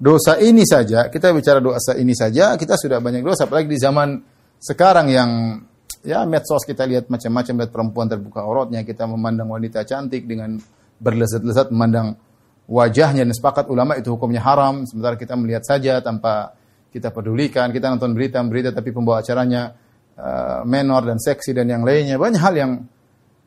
dosa 0.00 0.40
ini 0.40 0.64
saja, 0.64 1.12
kita 1.12 1.30
bicara 1.36 1.60
dosa 1.60 1.92
ini 1.94 2.16
saja, 2.16 2.56
kita 2.56 2.74
sudah 2.74 3.04
banyak 3.04 3.20
dosa. 3.20 3.44
Apalagi 3.44 3.68
di 3.68 3.76
zaman 3.76 4.16
sekarang 4.56 5.12
yang 5.12 5.60
ya 6.00 6.24
medsos 6.24 6.64
kita 6.64 6.88
lihat 6.88 7.12
macam-macam 7.12 7.54
lihat 7.62 7.70
perempuan 7.70 8.06
terbuka 8.08 8.40
auratnya, 8.40 8.80
kita 8.80 9.04
memandang 9.04 9.52
wanita 9.52 9.84
cantik 9.84 10.24
dengan 10.24 10.56
berlezat-lezat 10.96 11.68
memandang 11.68 12.16
wajahnya 12.64 13.28
dan 13.28 13.34
sepakat 13.36 13.68
ulama 13.68 13.94
itu 14.00 14.08
hukumnya 14.08 14.40
haram. 14.40 14.88
Sementara 14.88 15.20
kita 15.20 15.36
melihat 15.36 15.62
saja 15.68 16.00
tanpa 16.00 16.56
kita 16.96 17.12
pedulikan, 17.12 17.68
kita 17.68 17.92
nonton 17.92 18.16
berita-berita 18.16 18.72
tapi 18.72 18.88
pembawa 18.88 19.20
acaranya 19.20 19.76
uh, 20.16 20.64
menor 20.64 21.04
dan 21.04 21.20
seksi 21.20 21.52
dan 21.52 21.68
yang 21.68 21.84
lainnya. 21.84 22.16
Banyak 22.16 22.40
hal 22.40 22.54
yang 22.56 22.72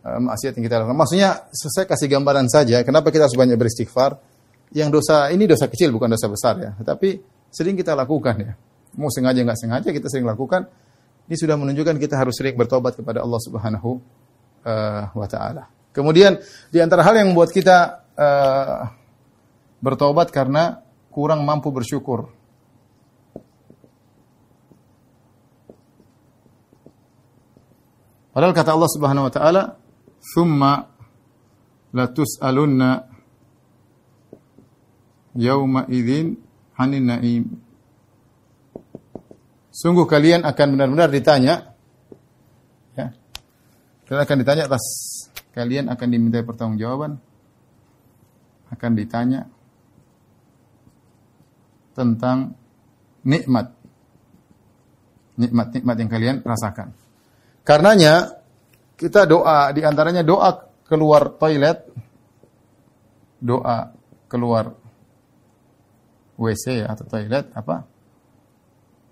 uh, 0.05 0.19
maksiat 0.21 0.53
yang 0.61 0.65
kita 0.69 0.85
lakukan. 0.85 0.97
Maksudnya 1.01 1.49
saya 1.49 1.89
kasih 1.89 2.05
gambaran 2.05 2.45
saja 2.45 2.85
kenapa 2.85 3.09
kita 3.09 3.25
harus 3.25 3.33
banyak 3.33 3.57
beristighfar. 3.57 4.37
Yang 4.69 5.01
dosa 5.01 5.33
ini 5.33 5.49
dosa 5.49 5.65
kecil 5.65 5.89
bukan 5.89 6.13
dosa 6.13 6.29
besar 6.29 6.61
ya, 6.61 6.77
tapi 6.85 7.17
sering 7.49 7.73
kita 7.73 7.97
lakukan 7.97 8.35
ya. 8.37 8.53
Mau 9.01 9.09
sengaja 9.09 9.41
nggak 9.41 9.57
sengaja 9.57 9.89
kita 9.89 10.05
sering 10.13 10.29
lakukan. 10.29 10.69
Ini 11.25 11.33
sudah 11.33 11.57
menunjukkan 11.57 11.97
kita 11.97 12.17
harus 12.17 12.37
sering 12.37 12.53
bertobat 12.53 12.93
kepada 12.93 13.25
Allah 13.25 13.41
Subhanahu 13.41 13.89
uh, 14.65 15.03
wa 15.09 15.27
taala. 15.29 15.65
Kemudian 15.89 16.37
di 16.69 16.77
antara 16.77 17.01
hal 17.01 17.17
yang 17.17 17.33
membuat 17.33 17.49
kita 17.49 18.05
uh, 18.13 18.93
bertobat 19.81 20.29
karena 20.29 20.85
kurang 21.09 21.41
mampu 21.41 21.73
bersyukur. 21.73 22.38
Padahal 28.29 28.53
kata 28.53 28.71
Allah 28.77 28.91
Subhanahu 28.91 29.27
wa 29.27 29.33
taala, 29.33 29.63
"Tsumma 30.21 30.85
latus'alunna 31.91 32.89
yauma 35.33 35.89
idzin 35.89 36.37
hanin 36.77 37.05
naim." 37.09 37.43
Sungguh 39.73 40.05
kalian 40.05 40.43
akan 40.43 40.67
benar-benar 40.75 41.09
ditanya 41.09 41.73
ya. 42.99 43.15
Kalian 44.05 44.23
akan 44.27 44.37
ditanya 44.43 44.63
atas 44.67 44.85
kalian 45.55 45.87
akan 45.87 46.07
diminta 46.11 46.43
pertanggungjawaban 46.43 47.17
akan 48.69 48.91
ditanya 48.93 49.49
tentang 51.97 52.53
nikmat 53.25 53.73
nikmat-nikmat 55.39 55.95
yang 55.95 56.09
kalian 56.11 56.37
rasakan. 56.43 56.98
Karenanya 57.63 58.39
kita 58.99 59.23
doa 59.23 59.71
di 59.71 59.81
antaranya 59.85 60.25
doa 60.25 60.69
keluar 60.83 61.37
toilet, 61.39 61.87
doa 63.39 63.93
keluar 64.27 64.75
WC 66.39 66.83
atau 66.83 67.05
toilet 67.07 67.51
apa? 67.55 67.83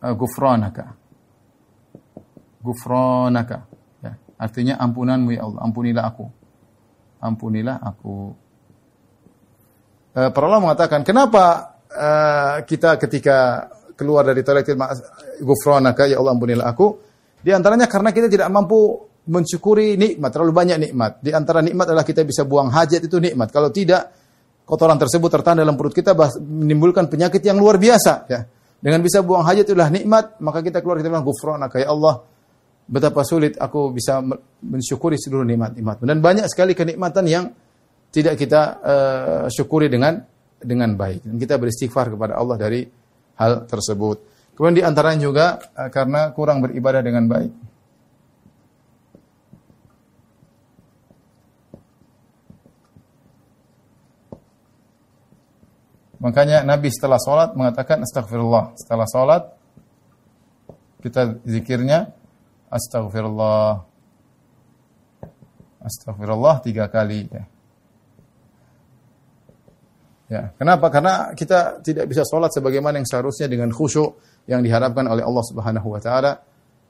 Uh, 0.04 0.14
gufranaka. 0.16 0.96
Gufranaka. 2.60 3.68
Ya, 4.04 4.20
artinya 4.40 4.76
ampunanmu 4.80 5.32
ya 5.36 5.48
Allah, 5.48 5.62
ampunilah 5.64 6.04
aku. 6.04 6.26
Ampunilah 7.24 7.78
aku. 7.80 8.16
Uh, 10.18 10.30
para 10.36 10.46
ulama 10.48 10.72
mengatakan, 10.72 11.02
kenapa 11.08 11.78
uh, 11.92 12.56
kita 12.68 13.00
ketika 13.00 13.70
keluar 13.98 14.28
dari 14.28 14.46
toilet 14.46 14.68
gufranaka 15.42 16.06
ya 16.06 16.20
Allah 16.20 16.36
ampunilah 16.36 16.68
aku? 16.68 17.07
Di 17.42 17.52
antaranya 17.54 17.86
karena 17.86 18.10
kita 18.12 18.28
tidak 18.28 18.50
mampu 18.50 19.08
mensyukuri 19.28 20.00
nikmat, 20.00 20.32
terlalu 20.32 20.54
banyak 20.56 20.78
nikmat. 20.90 21.20
Di 21.20 21.36
antara 21.36 21.60
nikmat 21.60 21.92
adalah 21.92 22.08
kita 22.08 22.24
bisa 22.24 22.48
buang 22.48 22.72
hajat 22.72 23.04
itu 23.04 23.20
nikmat. 23.20 23.52
Kalau 23.52 23.70
tidak, 23.70 24.08
kotoran 24.64 24.96
tersebut 24.96 25.28
tertahan 25.32 25.64
dalam 25.64 25.76
perut 25.76 25.96
kita 25.96 26.16
menimbulkan 26.44 27.12
penyakit 27.12 27.44
yang 27.44 27.60
luar 27.60 27.76
biasa. 27.80 28.14
Ya. 28.32 28.48
Dengan 28.78 29.04
bisa 29.04 29.24
buang 29.26 29.44
hajat 29.44 29.68
itulah 29.68 29.90
nikmat, 29.92 30.40
maka 30.40 30.64
kita 30.64 30.80
keluar 30.80 31.02
kita 31.02 31.12
bilang 31.12 31.26
gufrona 31.28 31.68
kayak 31.68 31.90
Allah 31.92 32.24
betapa 32.88 33.22
sulit 33.28 33.60
aku 33.60 33.92
bisa 33.92 34.24
mensyukuri 34.64 35.20
seluruh 35.20 35.44
nikmat-nikmat. 35.44 36.00
Dan 36.08 36.24
banyak 36.24 36.48
sekali 36.48 36.72
kenikmatan 36.72 37.26
yang 37.28 37.46
tidak 38.08 38.40
kita 38.40 38.62
uh, 38.80 39.46
syukuri 39.52 39.92
dengan 39.92 40.24
dengan 40.56 40.96
baik. 40.96 41.28
Dan 41.28 41.36
kita 41.36 41.60
beristighfar 41.60 42.16
kepada 42.16 42.40
Allah 42.40 42.56
dari 42.56 42.82
hal 43.38 43.68
tersebut. 43.68 44.37
Kemudian 44.58 44.74
di 44.74 44.82
antaranya 44.82 45.22
juga 45.22 45.62
uh, 45.78 45.86
karena 45.94 46.34
kurang 46.34 46.66
beribadah 46.66 47.06
dengan 47.06 47.30
baik. 47.30 47.54
Makanya 56.18 56.66
Nabi 56.66 56.90
setelah 56.90 57.22
sholat 57.22 57.54
mengatakan 57.54 58.02
astagfirullah. 58.02 58.74
Setelah 58.74 59.06
sholat 59.06 59.44
kita 61.06 61.38
zikirnya 61.46 62.10
astagfirullah. 62.74 63.86
Astagfirullah 65.86 66.66
tiga 66.66 66.90
kali. 66.90 67.30
Ya. 67.30 67.44
ya. 70.34 70.42
Kenapa? 70.58 70.90
Karena 70.90 71.38
kita 71.38 71.86
tidak 71.86 72.10
bisa 72.10 72.26
sholat 72.26 72.50
sebagaimana 72.50 72.98
yang 72.98 73.06
seharusnya 73.06 73.46
dengan 73.46 73.70
khusyuk 73.70 74.18
yang 74.48 74.64
diharapkan 74.64 75.06
oleh 75.06 75.22
Allah 75.22 75.44
Subhanahu 75.44 75.88
wa 75.94 76.02
taala. 76.02 76.40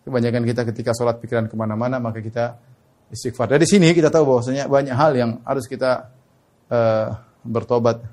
Kebanyakan 0.05 0.47
kita 0.47 0.61
ketika 0.71 0.95
sholat 0.95 1.19
pikiran 1.19 1.51
ke 1.51 1.55
mana-mana 1.59 1.99
maka 1.99 2.23
kita 2.23 2.55
istighfar. 3.11 3.51
Dari 3.51 3.67
sini 3.67 3.91
kita 3.91 4.07
tahu 4.07 4.37
bahwasanya 4.37 4.71
banyak 4.71 4.95
hal 4.95 5.11
yang 5.17 5.31
harus 5.43 5.67
kita 5.67 6.07
uh, 6.71 7.07
bertobat 7.43 8.07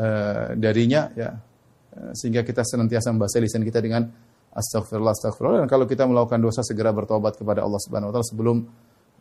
uh, 0.00 0.56
darinya 0.56 1.12
ya 1.12 1.36
uh, 1.36 2.12
sehingga 2.16 2.40
kita 2.46 2.64
senantiasa 2.64 3.12
membaca 3.12 3.36
lisan 3.36 3.66
kita 3.66 3.84
dengan 3.84 4.08
astagfirullah 4.50 5.12
astagfirullah 5.12 5.66
dan 5.66 5.68
kalau 5.68 5.84
kita 5.84 6.08
melakukan 6.08 6.40
dosa 6.40 6.64
segera 6.64 6.94
bertobat 6.94 7.36
kepada 7.36 7.64
Allah 7.64 7.80
Subhanahu 7.82 8.08
wa 8.08 8.14
taala 8.16 8.28
sebelum 8.28 8.56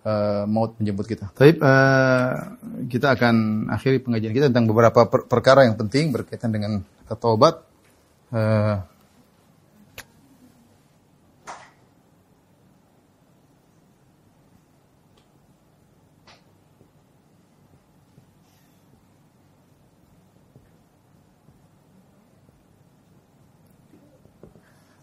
uh, 0.04 0.44
maut 0.48 0.76
menjemput 0.80 1.06
kita. 1.08 1.26
Tapi 1.32 1.60
uh, 1.60 2.32
kita 2.88 3.16
akan 3.16 3.68
akhiri 3.72 4.04
pengajian 4.04 4.32
kita 4.32 4.46
tentang 4.52 4.68
beberapa 4.70 5.08
per 5.08 5.28
perkara 5.28 5.68
yang 5.68 5.76
penting 5.76 6.16
berkaitan 6.16 6.52
dengan 6.54 6.80
taubat. 7.08 7.66
Uh, 8.30 8.99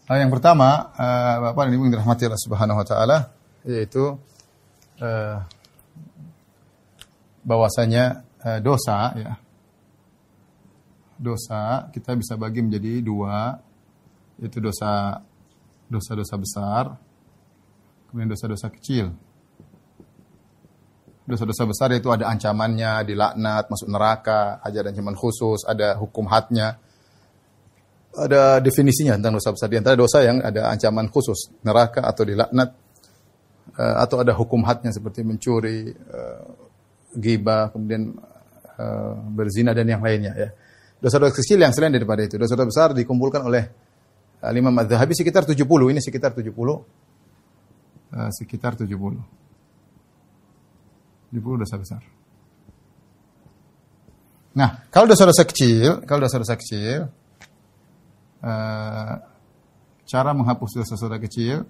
Nah, 0.07 0.23
yang 0.23 0.31
pertama, 0.31 0.95
uh, 0.95 1.51
Bapak 1.51 1.67
dan 1.67 1.75
Ibu 1.75 1.91
yang 1.91 1.99
dirahmati 1.99 2.31
Allah 2.31 2.39
Subhanahu 2.39 2.79
wa 2.79 2.87
taala 2.87 3.17
yaitu 3.67 4.15
uh, 5.03 5.37
bahwasanya 7.43 8.23
uh, 8.39 8.59
dosa 8.63 9.11
ya. 9.19 9.33
Dosa 11.19 11.91
kita 11.91 12.15
bisa 12.15 12.39
bagi 12.39 12.63
menjadi 12.63 13.03
dua, 13.03 13.59
yaitu 14.39 14.63
dosa 14.63 15.19
dosa-dosa 15.91 16.35
besar, 16.39 16.83
kemudian 18.07 18.31
dosa-dosa 18.31 18.71
kecil. 18.71 19.11
Dosa-dosa 21.27 21.67
besar 21.67 21.91
itu 21.91 22.07
ada 22.07 22.31
ancamannya, 22.31 23.03
dilaknat, 23.03 23.67
masuk 23.67 23.91
neraka, 23.91 24.63
ada 24.63 24.87
ancaman 24.87 25.19
khusus, 25.19 25.67
ada 25.67 25.99
hukum 25.99 26.31
hadnya. 26.31 26.79
Ada 28.17 28.57
definisinya 28.65 29.13
tentang 29.21 29.37
dosa 29.37 29.53
besar. 29.53 29.69
Di 29.69 29.77
antara 29.77 29.93
dosa 29.93 30.25
yang 30.25 30.41
ada 30.41 30.73
ancaman 30.73 31.05
khusus, 31.13 31.53
neraka 31.61 32.01
atau 32.01 32.25
dilaknat, 32.25 32.69
eh, 33.77 33.95
atau 34.01 34.17
ada 34.25 34.33
hukum 34.33 34.65
hadnya 34.65 34.89
seperti 34.89 35.21
mencuri, 35.21 35.93
uh, 35.93 37.69
kemudian 37.69 38.13
uh, 38.77 39.13
berzina 39.33 39.73
dan 39.77 39.85
yang 39.85 40.01
lainnya. 40.01 40.33
Ya. 40.33 40.49
Dosa-dosa 40.97 41.33
kecil 41.37 41.61
yang 41.61 41.73
selain 41.73 41.93
daripada 41.93 42.25
itu. 42.25 42.41
Dosa-dosa 42.41 42.65
besar 42.65 42.89
dikumpulkan 42.97 43.45
oleh 43.45 43.63
uh, 44.41 44.51
Imam 44.53 44.73
Madhabi 44.73 45.13
sekitar 45.13 45.45
70. 45.45 45.61
Ini 45.65 46.01
sekitar 46.01 46.33
70. 46.33 46.49
Uh, 46.53 46.81
sekitar 48.33 48.73
70. 48.73 48.89
70 51.33 51.61
dosa 51.61 51.75
besar. 51.77 52.01
Nah, 54.57 54.89
kalau 54.89 55.05
dosa-dosa 55.05 55.45
kecil, 55.45 56.01
kalau 56.09 56.25
dosa-dosa 56.25 56.57
kecil, 56.57 57.13
uh, 58.43 59.13
cara 60.07 60.31
menghapus 60.33 60.81
dosa-dosa 60.81 61.17
kecil, 61.21 61.65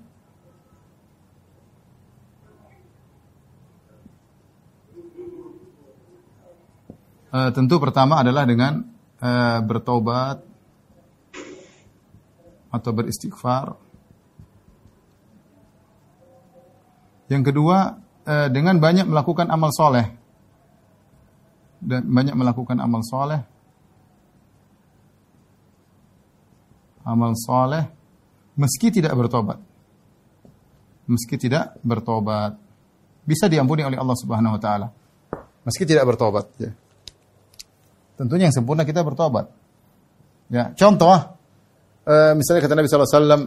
uh, 7.32 7.50
tentu 7.52 7.76
pertama 7.78 8.20
adalah 8.20 8.44
dengan 8.44 8.86
uh, 9.20 9.60
bertobat 9.64 10.44
atau 12.72 12.92
beristighfar. 12.94 13.76
Yang 17.28 17.44
kedua, 17.52 18.08
Eh, 18.28 18.52
dengan 18.52 18.76
banyak 18.76 19.08
melakukan 19.08 19.48
amal 19.48 19.72
soleh. 19.72 20.04
Dan 21.80 22.12
banyak 22.12 22.36
melakukan 22.36 22.76
amal 22.84 23.00
soleh 23.08 23.40
amal 27.08 27.32
soleh 27.40 27.88
meski 28.60 28.92
tidak 28.92 29.16
bertobat 29.16 29.60
meski 31.08 31.40
tidak 31.40 31.80
bertobat 31.80 32.60
bisa 33.24 33.48
diampuni 33.48 33.88
oleh 33.88 33.96
Allah 33.96 34.18
Subhanahu 34.20 34.60
wa 34.60 34.62
taala 34.62 34.88
meski 35.64 35.88
tidak 35.88 36.04
bertobat 36.04 36.46
ya. 36.60 36.72
tentunya 38.20 38.52
yang 38.52 38.56
sempurna 38.56 38.84
kita 38.84 39.08
bertobat 39.08 39.48
ya 40.52 40.76
contoh 40.76 41.16
uh, 42.04 42.34
misalnya 42.36 42.62
kata 42.68 42.76
Nabi 42.76 42.88
sallallahu 42.92 43.08
alaihi 43.08 43.24
wasallam 43.24 43.44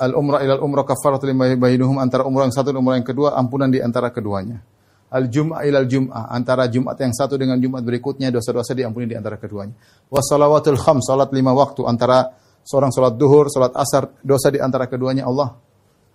al 0.00 0.12
umrah 0.16 0.40
ilal 0.40 0.64
umrah 0.64 0.84
kafaratu 0.88 1.28
lima 1.28 1.52
bainahum 1.54 2.00
antara 2.00 2.24
umrah 2.24 2.48
yang 2.48 2.56
satu 2.56 2.72
dan 2.72 2.80
umrah 2.80 2.96
yang 2.96 3.06
kedua 3.06 3.36
ampunan 3.36 3.68
di 3.68 3.84
antara 3.84 4.08
keduanya. 4.08 4.64
Al 5.10 5.26
jum'ah 5.26 5.66
ilal 5.66 5.90
jum'ah 5.90 6.30
antara 6.30 6.70
Jumat 6.70 6.96
yang 7.02 7.12
satu 7.12 7.34
dengan 7.34 7.58
Jumat 7.58 7.82
berikutnya 7.82 8.30
dosa-dosa 8.30 8.72
diampuni 8.72 9.10
di 9.10 9.18
antara 9.18 9.36
keduanya. 9.36 9.74
Wassalawatul 10.08 10.78
kham 10.80 11.02
salat 11.04 11.34
lima 11.36 11.52
waktu 11.52 11.84
antara 11.84 12.30
seorang 12.64 12.90
salat 12.94 13.14
duhur, 13.16 13.48
salat 13.48 13.74
asar 13.74 14.16
dosa 14.20 14.48
di 14.52 14.60
antara 14.62 14.86
keduanya 14.86 15.26
Allah 15.26 15.56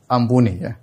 ampuni 0.09 0.53
ya. 0.59 0.73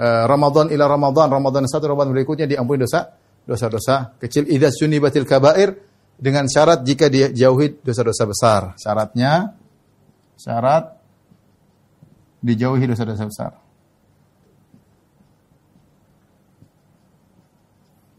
Uh, 0.00 0.24
Ramadan 0.24 0.72
ila 0.72 0.88
Ramadan, 0.88 1.28
Ramadan 1.28 1.68
satu 1.68 1.92
Ramadan 1.92 2.16
berikutnya 2.16 2.48
diampuni 2.48 2.88
dosa 2.88 3.12
dosa-dosa 3.44 4.16
kecil 4.16 4.48
idza 4.48 4.72
sunibatil 4.72 5.28
kabair 5.28 5.76
dengan 6.16 6.48
syarat 6.48 6.84
jika 6.84 7.08
dia 7.12 7.32
jauhi 7.32 7.80
dosa-dosa 7.80 8.24
besar. 8.24 8.62
Syaratnya 8.80 9.56
syarat 10.40 10.96
dijauhi 12.40 12.84
dosa-dosa 12.88 13.24
besar. 13.28 13.52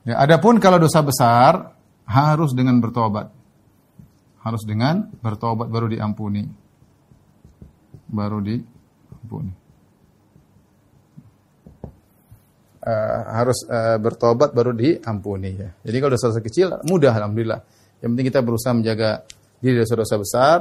Ya, 0.01 0.17
adapun 0.17 0.57
kalau 0.57 0.81
dosa 0.81 1.05
besar 1.05 1.77
harus 2.09 2.57
dengan 2.57 2.81
bertobat. 2.81 3.29
Harus 4.41 4.65
dengan 4.65 5.13
bertobat 5.21 5.69
baru 5.69 5.85
diampuni. 5.85 6.49
Baru 8.11 8.43
diampuni. 8.43 9.53
Uh, 12.81 13.21
harus 13.37 13.61
uh, 13.69 14.01
bertobat 14.01 14.57
baru 14.57 14.73
diampuni 14.73 15.53
ya. 15.53 15.69
Jadi 15.85 15.97
kalau 16.01 16.11
dosa-dosa 16.17 16.41
kecil 16.41 16.67
mudah 16.89 17.13
alhamdulillah. 17.13 17.61
Yang 18.01 18.09
penting 18.09 18.27
kita 18.33 18.39
berusaha 18.41 18.73
menjaga 18.73 19.21
diri 19.61 19.77
dari 19.77 19.85
dosa-dosa 19.85 20.15
besar, 20.17 20.57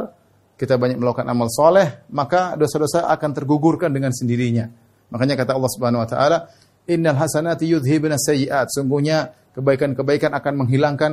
kita 0.60 0.76
banyak 0.76 1.00
melakukan 1.00 1.24
amal 1.24 1.48
soleh, 1.48 2.04
maka 2.12 2.52
dosa-dosa 2.60 3.08
akan 3.08 3.30
tergugurkan 3.32 3.88
dengan 3.88 4.12
sendirinya. 4.12 4.68
Makanya 5.08 5.40
kata 5.40 5.56
Allah 5.56 5.72
Subhanahu 5.72 6.04
Wa 6.04 6.08
Taala, 6.12 6.38
Innal 6.90 7.16
hasanati 7.16 7.70
yudhibna 7.70 8.20
sayyiat. 8.20 8.68
Sungguhnya 8.68 9.32
kebaikan-kebaikan 9.56 10.36
akan 10.36 10.52
menghilangkan 10.64 11.12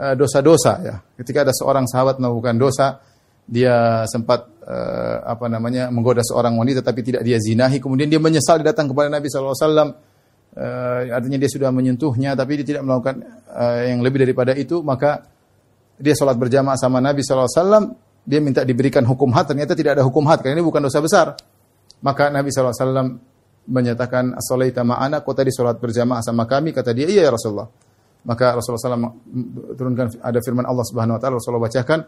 uh, 0.00 0.14
dosa-dosa. 0.14 0.72
Ya. 0.80 0.96
Ketika 1.20 1.44
ada 1.44 1.52
seorang 1.52 1.84
sahabat 1.84 2.16
melakukan 2.22 2.56
dosa, 2.56 3.02
dia 3.48 4.04
sempat 4.04 4.44
uh, 4.60 5.24
apa 5.24 5.48
namanya 5.48 5.88
menggoda 5.88 6.20
seorang 6.20 6.52
wanita 6.60 6.84
tapi 6.84 7.00
tidak 7.00 7.24
dia 7.24 7.40
zinahi. 7.40 7.80
Kemudian 7.80 8.12
dia 8.12 8.20
menyesal 8.20 8.60
datang 8.60 8.92
kepada 8.92 9.08
Nabi 9.08 9.32
SAW. 9.32 9.96
Uh, 10.58 11.14
artinya 11.14 11.38
dia 11.40 11.48
sudah 11.48 11.70
menyentuhnya 11.72 12.34
tapi 12.34 12.60
dia 12.60 12.76
tidak 12.76 12.82
melakukan 12.84 13.24
uh, 13.48 13.88
yang 13.88 14.04
lebih 14.04 14.28
daripada 14.28 14.52
itu. 14.52 14.84
Maka 14.84 15.24
dia 15.96 16.12
sholat 16.12 16.36
berjamaah 16.36 16.76
sama 16.76 17.00
Nabi 17.00 17.24
SAW 17.24 17.96
dia 18.28 18.44
minta 18.44 18.60
diberikan 18.60 19.08
hukum 19.08 19.32
had, 19.32 19.48
ternyata 19.48 19.72
tidak 19.72 19.96
ada 19.96 20.04
hukum 20.04 20.20
had, 20.28 20.44
karena 20.44 20.60
ini 20.60 20.64
bukan 20.68 20.84
dosa 20.84 21.00
besar. 21.00 21.32
Maka 22.04 22.28
Nabi 22.28 22.52
SAW 22.52 23.16
menyatakan, 23.64 24.36
As-salaita 24.36 24.84
ma'ana, 24.84 25.24
kau 25.24 25.32
tadi 25.32 25.48
sholat 25.48 25.80
berjamaah 25.80 26.20
sama 26.20 26.44
kami, 26.44 26.76
kata 26.76 26.92
dia, 26.92 27.08
iya 27.08 27.24
ya 27.24 27.32
Rasulullah. 27.32 27.72
Maka 28.28 28.60
Rasulullah 28.60 29.00
SAW 29.00 29.16
turunkan, 29.80 30.20
ada 30.20 30.38
firman 30.44 30.68
Allah 30.68 30.84
Subhanahu 30.84 31.16
Wa 31.16 31.20
Taala, 31.24 31.34
Rasulullah 31.40 31.64
bacakan, 31.64 32.00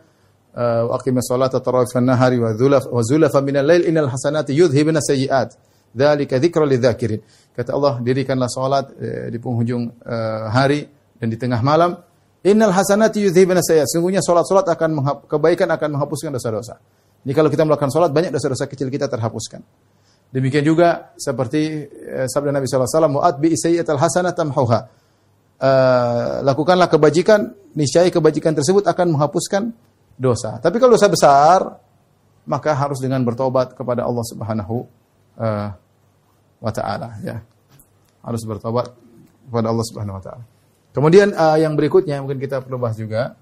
wa 0.54 0.98
aqimis 0.98 1.28
salata 1.28 1.60
tarawih 1.60 1.86
nahari 2.02 2.38
wa 2.38 2.50
zulaf 2.54 2.84
wa 2.90 3.02
zulafa 3.02 3.40
minal 3.40 3.66
lail 3.66 3.86
innal 3.86 4.10
hasanati 4.10 4.54
yudhibna 4.54 4.98
sayyi'at 4.98 5.54
dzalika 5.94 6.38
dzikra 6.38 6.66
lidzakirin 6.66 7.20
kata 7.54 7.70
Allah 7.74 7.98
dirikanlah 8.02 8.48
salat 8.50 8.90
eh, 8.98 9.30
di 9.30 9.38
penghujung 9.38 9.90
eh, 10.02 10.44
hari 10.50 10.86
dan 11.18 11.28
di 11.30 11.36
tengah 11.36 11.62
malam 11.62 11.94
Innal 12.40 12.72
hasanati 12.72 13.20
yudhibna 13.20 13.60
sayyi'at. 13.60 13.84
Sungguhnya 13.92 14.24
salat-salat 14.24 14.64
akan 14.64 14.90
kebaikan 15.28 15.68
akan 15.76 15.88
menghapuskan 15.92 16.32
dosa-dosa. 16.32 16.80
Ini 17.20 17.36
kalau 17.36 17.52
kita 17.52 17.68
melakukan 17.68 17.92
salat 17.92 18.16
banyak 18.16 18.32
dosa-dosa 18.32 18.64
kecil 18.64 18.88
kita 18.88 19.12
terhapuskan. 19.12 19.60
Demikian 20.32 20.64
juga 20.64 21.12
seperti 21.20 21.84
eh, 21.84 22.24
sabda 22.24 22.48
Nabi 22.48 22.64
sallallahu 22.64 22.88
alaihi 22.88 22.96
wasallam, 22.96 23.14
"Mu'at 23.20 23.36
bi 23.36 23.48
sayyi'atal 23.52 24.00
hasanah 24.00 24.32
tamhuha." 24.32 24.80
Uh, 25.60 26.40
lakukanlah 26.40 26.88
kebajikan, 26.88 27.52
niscaya 27.76 28.08
kebajikan 28.08 28.56
tersebut 28.56 28.88
akan 28.88 29.12
menghapuskan 29.12 29.76
dosa. 30.20 30.61
Tapi 30.61 30.76
kalau 30.76 31.00
dosa 31.00 31.09
besar, 31.09 31.80
maka 32.44 32.76
harus 32.76 33.00
dengan 33.00 33.24
bertobat 33.24 33.72
kepada 33.72 34.04
Allah 34.04 34.24
Subhanahu 34.28 34.76
uh, 35.40 35.68
wa 36.61 36.72
taala 36.76 37.16
ya. 37.24 37.40
Harus 38.20 38.44
bertobat 38.44 38.92
kepada 39.48 39.72
Allah 39.72 39.85
Subhanahu 39.88 40.20
wa 40.20 40.22
taala. 40.22 40.44
Kemudian 40.92 41.32
uh, 41.32 41.57
yang 41.57 41.72
berikutnya 41.72 42.20
mungkin 42.20 42.36
kita 42.36 42.61
perlu 42.61 42.76
bahas 42.76 43.01
juga 43.01 43.32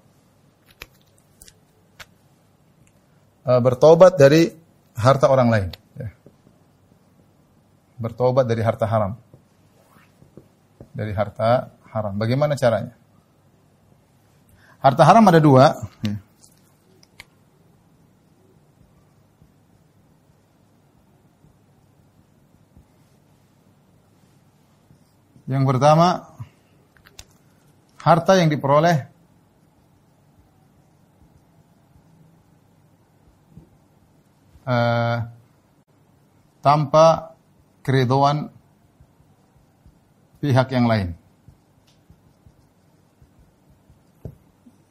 uh, 3.43 3.59
bertobat 3.59 4.15
dari 4.15 4.47
harta 4.95 5.27
orang 5.27 5.49
lain. 5.51 5.69
Ya. 5.99 6.09
Bertobat 7.99 8.47
dari 8.47 8.63
harta 8.63 8.87
haram. 8.87 9.19
Dari 10.95 11.11
harta 11.11 11.75
haram. 11.91 12.15
Bagaimana 12.15 12.55
caranya? 12.55 12.95
Harta 14.79 15.03
haram 15.03 15.27
ada 15.27 15.43
dua. 15.43 15.75
Ya. 16.07 16.28
Yang 25.49 25.65
pertama 25.65 26.29
harta 27.97 28.37
yang 28.37 28.53
diperoleh 28.53 29.09
uh, 34.69 35.25
tanpa 36.61 37.33
keriduan 37.81 38.53
pihak 40.37 40.69
yang 40.69 40.85
lain. 40.85 41.17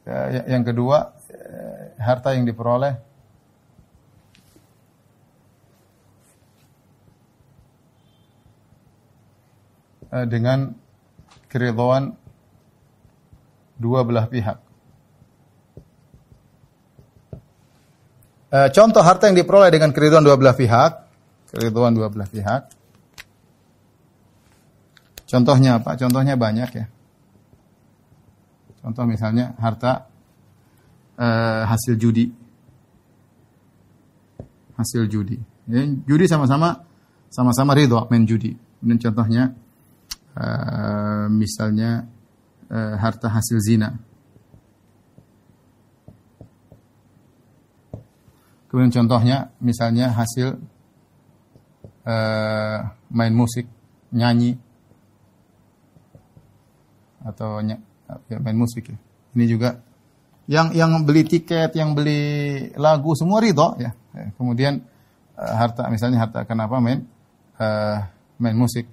Uh, 0.03 0.43
yang 0.43 0.67
kedua, 0.67 1.15
uh, 1.15 1.83
harta 2.03 2.35
yang 2.35 2.43
diperoleh 2.43 3.08
dengan 10.09 10.73
keridhaan 11.49 12.17
dua 13.79 14.01
belah 14.03 14.25
pihak. 14.27 14.57
Uh, 18.49 18.65
contoh 18.73 19.05
harta 19.05 19.29
yang 19.29 19.37
diperoleh 19.37 19.69
dengan 19.69 19.93
keridhaan 19.93 20.25
dua 20.25 20.33
belah 20.33 20.57
pihak, 20.57 20.91
keridhaan 21.53 21.93
dua 21.93 22.09
belah 22.09 22.25
pihak. 22.25 22.73
Contohnya 25.29 25.77
apa? 25.77 25.93
Contohnya 25.93 26.33
banyak 26.33 26.69
ya. 26.73 26.85
Contoh 28.81 29.05
misalnya 29.05 29.53
harta 29.61 30.09
uh, 31.21 31.69
hasil 31.69 31.93
judi. 32.01 32.33
Hasil 34.73 35.05
judi. 35.05 35.37
Ya, 35.69 35.85
judi 35.85 36.25
sama-sama 36.25 36.81
sama-sama 37.29 37.77
ridho 37.77 38.09
main 38.09 38.25
judi. 38.25 38.57
Kemudian 38.81 38.97
contohnya 38.97 39.53
uh, 40.39 41.27
misalnya 41.27 42.07
uh, 42.71 42.95
harta 42.95 43.27
hasil 43.27 43.59
zina. 43.59 43.99
Kemudian 48.69 48.93
contohnya 48.93 49.49
misalnya 49.59 50.13
hasil 50.13 50.61
uh, 52.05 52.77
main 53.09 53.33
musik, 53.33 53.65
nyanyi 54.13 54.61
atau 57.25 57.59
ny 57.65 57.75
ya, 58.29 58.37
main 58.37 58.55
musik 58.55 58.93
ya. 58.93 58.97
Ini 59.33 59.45
juga 59.49 59.81
yang 60.45 60.73
yang 60.73 61.01
beli 61.01 61.25
tiket, 61.25 61.73
yang 61.73 61.97
beli 61.97 62.69
lagu 62.77 63.17
semua 63.17 63.41
ridho 63.41 63.73
ya. 63.81 63.89
Kemudian 64.37 64.85
uh, 65.33 65.53
harta 65.57 65.89
misalnya 65.89 66.21
harta 66.21 66.45
kenapa 66.45 66.77
main 66.77 67.09
uh, 67.57 68.05
main 68.37 68.53
musik. 68.53 68.85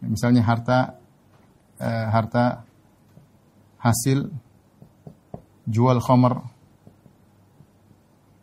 Misalnya 0.00 0.40
harta 0.44 0.96
uh, 1.80 2.06
harta 2.08 2.64
hasil 3.80 4.28
jual 5.68 5.98
khamar 6.00 6.44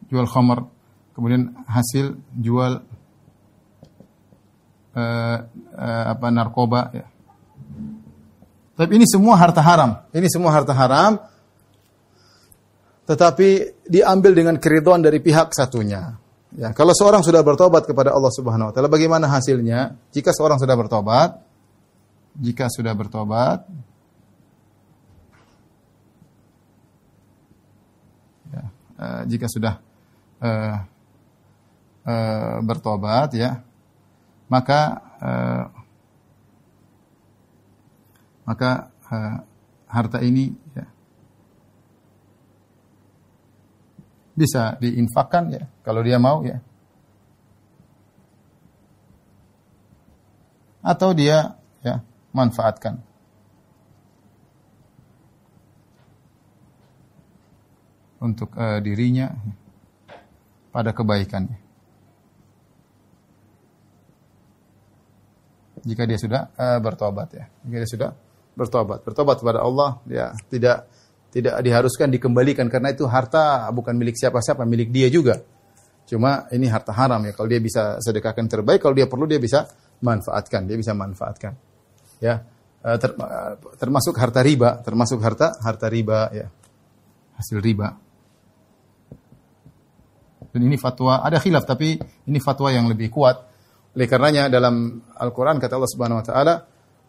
jual 0.07 0.25
khamar 0.25 0.69
kemudian 1.13 1.53
hasil 1.65 2.17
jual 2.37 2.81
uh, 4.95 5.37
uh, 5.77 6.05
apa 6.13 6.27
narkoba 6.29 6.81
ya. 6.93 7.05
Tapi 8.77 8.93
ini 8.93 9.09
semua 9.09 9.33
harta 9.33 9.57
haram. 9.65 10.05
Ini 10.13 10.29
semua 10.29 10.53
harta 10.53 10.73
haram 10.77 11.17
tetapi 13.07 13.79
diambil 13.87 14.35
dengan 14.35 14.55
keridhaan 14.59 14.99
dari 14.99 15.23
pihak 15.23 15.55
satunya. 15.55 16.19
Ya, 16.51 16.75
kalau 16.75 16.91
seorang 16.91 17.23
sudah 17.23 17.39
bertobat 17.39 17.87
kepada 17.87 18.11
Allah 18.11 18.31
Subhanahu 18.35 18.71
wa 18.71 18.73
taala, 18.75 18.91
bagaimana 18.91 19.31
hasilnya? 19.31 19.95
Jika 20.11 20.35
seorang 20.35 20.59
sudah 20.59 20.75
bertobat, 20.75 21.39
jika 22.37 22.69
sudah 22.69 22.93
bertobat, 22.93 23.65
ya, 28.53 28.63
uh, 29.01 29.21
jika 29.25 29.49
sudah 29.49 29.81
uh, 30.37 30.77
uh, 32.05 32.57
bertobat, 32.61 33.33
ya, 33.33 33.65
maka 34.45 35.01
uh, 35.17 35.65
maka 38.45 38.93
uh, 39.09 39.37
harta 39.89 40.21
ini 40.21 40.53
ya, 40.77 40.85
bisa 44.37 44.77
diinfakkan 44.77 45.49
ya 45.49 45.63
kalau 45.81 46.05
dia 46.05 46.21
mau 46.21 46.45
ya. 46.45 46.61
Atau 50.85 51.11
dia 51.11 51.57
ya 51.83 51.99
manfaatkan. 52.37 53.01
Untuk 58.21 58.53
uh, 58.53 58.77
dirinya 58.81 59.33
pada 60.69 60.93
kebaikannya. 60.93 61.57
Jika 65.85 66.03
dia 66.05 66.17
sudah 66.21 66.41
uh, 66.53 66.77
bertobat 66.81 67.29
ya. 67.33 67.45
Jika 67.65 67.77
dia 67.81 67.89
sudah 67.89 68.09
bertobat, 68.57 69.05
bertobat 69.05 69.37
kepada 69.37 69.61
Allah, 69.61 70.01
dia 70.05 70.33
tidak 70.49 70.89
tidak 71.29 71.61
diharuskan 71.61 72.09
dikembalikan 72.09 72.65
karena 72.71 72.89
itu 72.89 73.05
harta 73.05 73.69
bukan 73.69 73.93
milik 73.93 74.17
siapa-siapa, 74.17 74.65
milik 74.65 74.89
dia 74.89 75.09
juga. 75.13 75.45
Cuma 76.07 76.49
ini 76.55 76.65
harta 76.71 76.95
haram 76.95 77.19
ya. 77.21 77.35
Kalau 77.35 77.51
dia 77.51 77.61
bisa 77.61 78.01
sedekahkan 78.01 78.47
terbaik, 78.49 78.81
kalau 78.81 78.95
dia 78.95 79.05
perlu 79.05 79.27
dia 79.29 79.37
bisa 79.37 79.67
manfaatkan, 80.01 80.65
dia 80.65 80.79
bisa 80.79 80.95
manfaatkan. 80.97 81.66
Ya. 82.23 82.45
Eh, 82.85 82.97
ter, 82.97 83.13
termasuk 83.77 84.13
harta 84.17 84.41
riba, 84.41 84.81
termasuk 84.81 85.19
harta 85.21 85.57
harta 85.61 85.87
riba 85.89 86.29
ya. 86.33 86.47
Hasil 87.37 87.61
riba. 87.61 87.93
Dan 90.47 90.61
ini 90.65 90.77
fatwa, 90.79 91.21
ada 91.21 91.37
khilaf 91.37 91.67
tapi 91.67 91.99
ini 92.01 92.39
fatwa 92.41 92.73
yang 92.73 92.89
lebih 92.89 93.13
kuat. 93.13 93.37
Oleh 93.93 94.07
karenanya 94.09 94.49
dalam 94.49 95.01
Al-Qur'an 95.17 95.61
kata 95.61 95.77
Allah 95.77 95.91
Subhanahu 95.91 96.21
wa 96.21 96.25
taala, 96.25 96.55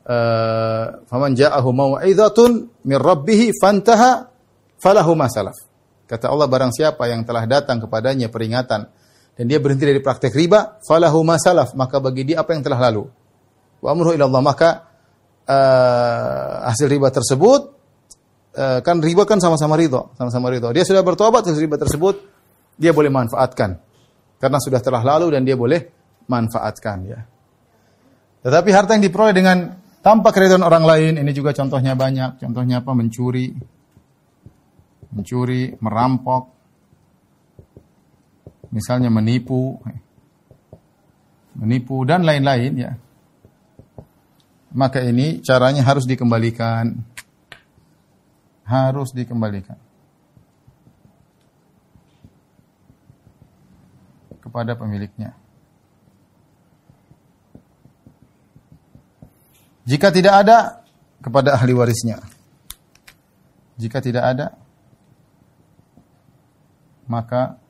Eh, 0.08 0.84
faman 1.04 1.36
ja'ahu 1.36 1.68
mau'izatun 1.68 2.80
min 2.88 2.96
rabbih 2.96 3.52
fantaha 3.60 4.24
falahu 4.80 5.12
masalaf. 5.12 5.52
Kata 6.08 6.32
Allah 6.32 6.48
barang 6.48 6.72
siapa 6.72 7.12
yang 7.12 7.28
telah 7.28 7.44
datang 7.44 7.76
kepadanya 7.76 8.32
peringatan 8.32 8.88
dan 9.36 9.44
dia 9.44 9.60
berhenti 9.60 9.84
dari 9.84 10.00
praktek 10.00 10.32
riba, 10.32 10.80
falahu 10.80 11.20
masalaf, 11.20 11.76
maka 11.76 12.00
bagi 12.00 12.24
dia 12.24 12.40
apa 12.40 12.56
yang 12.56 12.64
telah 12.64 12.88
lalu. 12.88 13.04
Wa 13.84 13.92
amruhu 13.92 14.16
ila 14.16 14.24
Allah, 14.24 14.40
maka 14.40 14.68
uh, 15.48 16.68
hasil 16.68 16.86
riba 16.86 17.08
tersebut 17.08 17.60
uh, 18.54 18.80
kan 18.84 19.00
riba 19.00 19.24
kan 19.24 19.40
sama-sama 19.40 19.74
ridho, 19.74 20.12
sama-sama 20.14 20.52
ridho. 20.52 20.68
Dia 20.76 20.84
sudah 20.84 21.00
bertobat 21.00 21.48
hasil 21.48 21.58
riba 21.58 21.80
tersebut, 21.80 22.20
dia 22.76 22.92
boleh 22.92 23.08
manfaatkan. 23.08 23.80
Karena 24.38 24.58
sudah 24.62 24.78
telah 24.78 25.02
lalu 25.02 25.34
dan 25.34 25.42
dia 25.42 25.58
boleh 25.58 25.82
manfaatkan 26.30 26.98
ya. 27.08 27.20
Tetapi 28.38 28.68
harta 28.70 28.94
yang 28.94 29.02
diperoleh 29.02 29.34
dengan 29.34 29.74
tanpa 29.98 30.30
keridhaan 30.30 30.62
orang 30.62 30.86
lain. 30.86 31.12
Ini 31.18 31.32
juga 31.34 31.50
contohnya 31.50 31.98
banyak. 31.98 32.38
Contohnya 32.38 32.86
apa? 32.86 32.94
Mencuri, 32.94 33.50
mencuri, 35.10 35.74
merampok, 35.82 36.42
misalnya 38.70 39.10
menipu, 39.10 39.74
menipu 41.58 42.06
dan 42.06 42.22
lain-lain 42.22 42.72
ya. 42.78 42.92
Maka 44.72 45.00
ini 45.04 45.40
caranya 45.40 45.84
harus 45.84 46.04
dikembalikan. 46.04 46.98
Harus 48.68 49.12
dikembalikan. 49.16 49.88
kepada 54.48 54.72
pemiliknya. 54.80 55.36
Jika 59.84 60.08
tidak 60.08 60.40
ada 60.40 60.80
kepada 61.20 61.52
ahli 61.52 61.76
warisnya. 61.76 62.24
Jika 63.76 64.00
tidak 64.00 64.24
ada 64.24 64.46
maka 67.04 67.60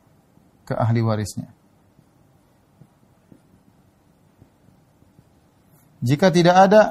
ke 0.62 0.74
ahli 0.78 1.03
warisnya. 1.03 1.51
Jika 5.99 6.30
tidak 6.30 6.57
ada 6.68 6.82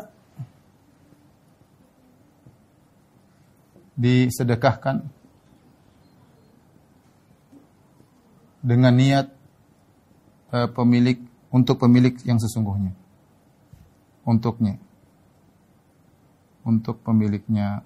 disedekahkan 3.97 5.07
dengan 8.61 8.93
niat 8.93 9.27
uh, 10.51 10.69
pemilik 10.69 11.17
untuk 11.49 11.79
pemilik 11.79 12.13
yang 12.27 12.37
sesungguhnya. 12.37 12.91
Untuknya 14.27 14.77
untuk 16.67 16.99
pemiliknya. 16.99 17.79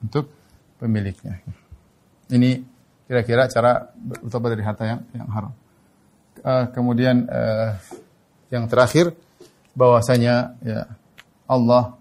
Untuk 0.00 0.32
pemiliknya. 0.80 1.44
Ini 2.32 2.64
kira-kira 3.04 3.46
cara 3.52 3.92
bertobat 3.92 4.56
dari 4.56 4.64
harta 4.64 4.84
yang 4.88 5.00
yang 5.12 5.28
haram. 5.28 5.52
Uh, 6.40 6.64
kemudian 6.72 7.28
uh, 7.28 7.76
yang 8.52 8.70
terakhir 8.70 9.14
bahwasanya 9.76 10.56
ya 10.62 10.80
Allah 11.46 11.98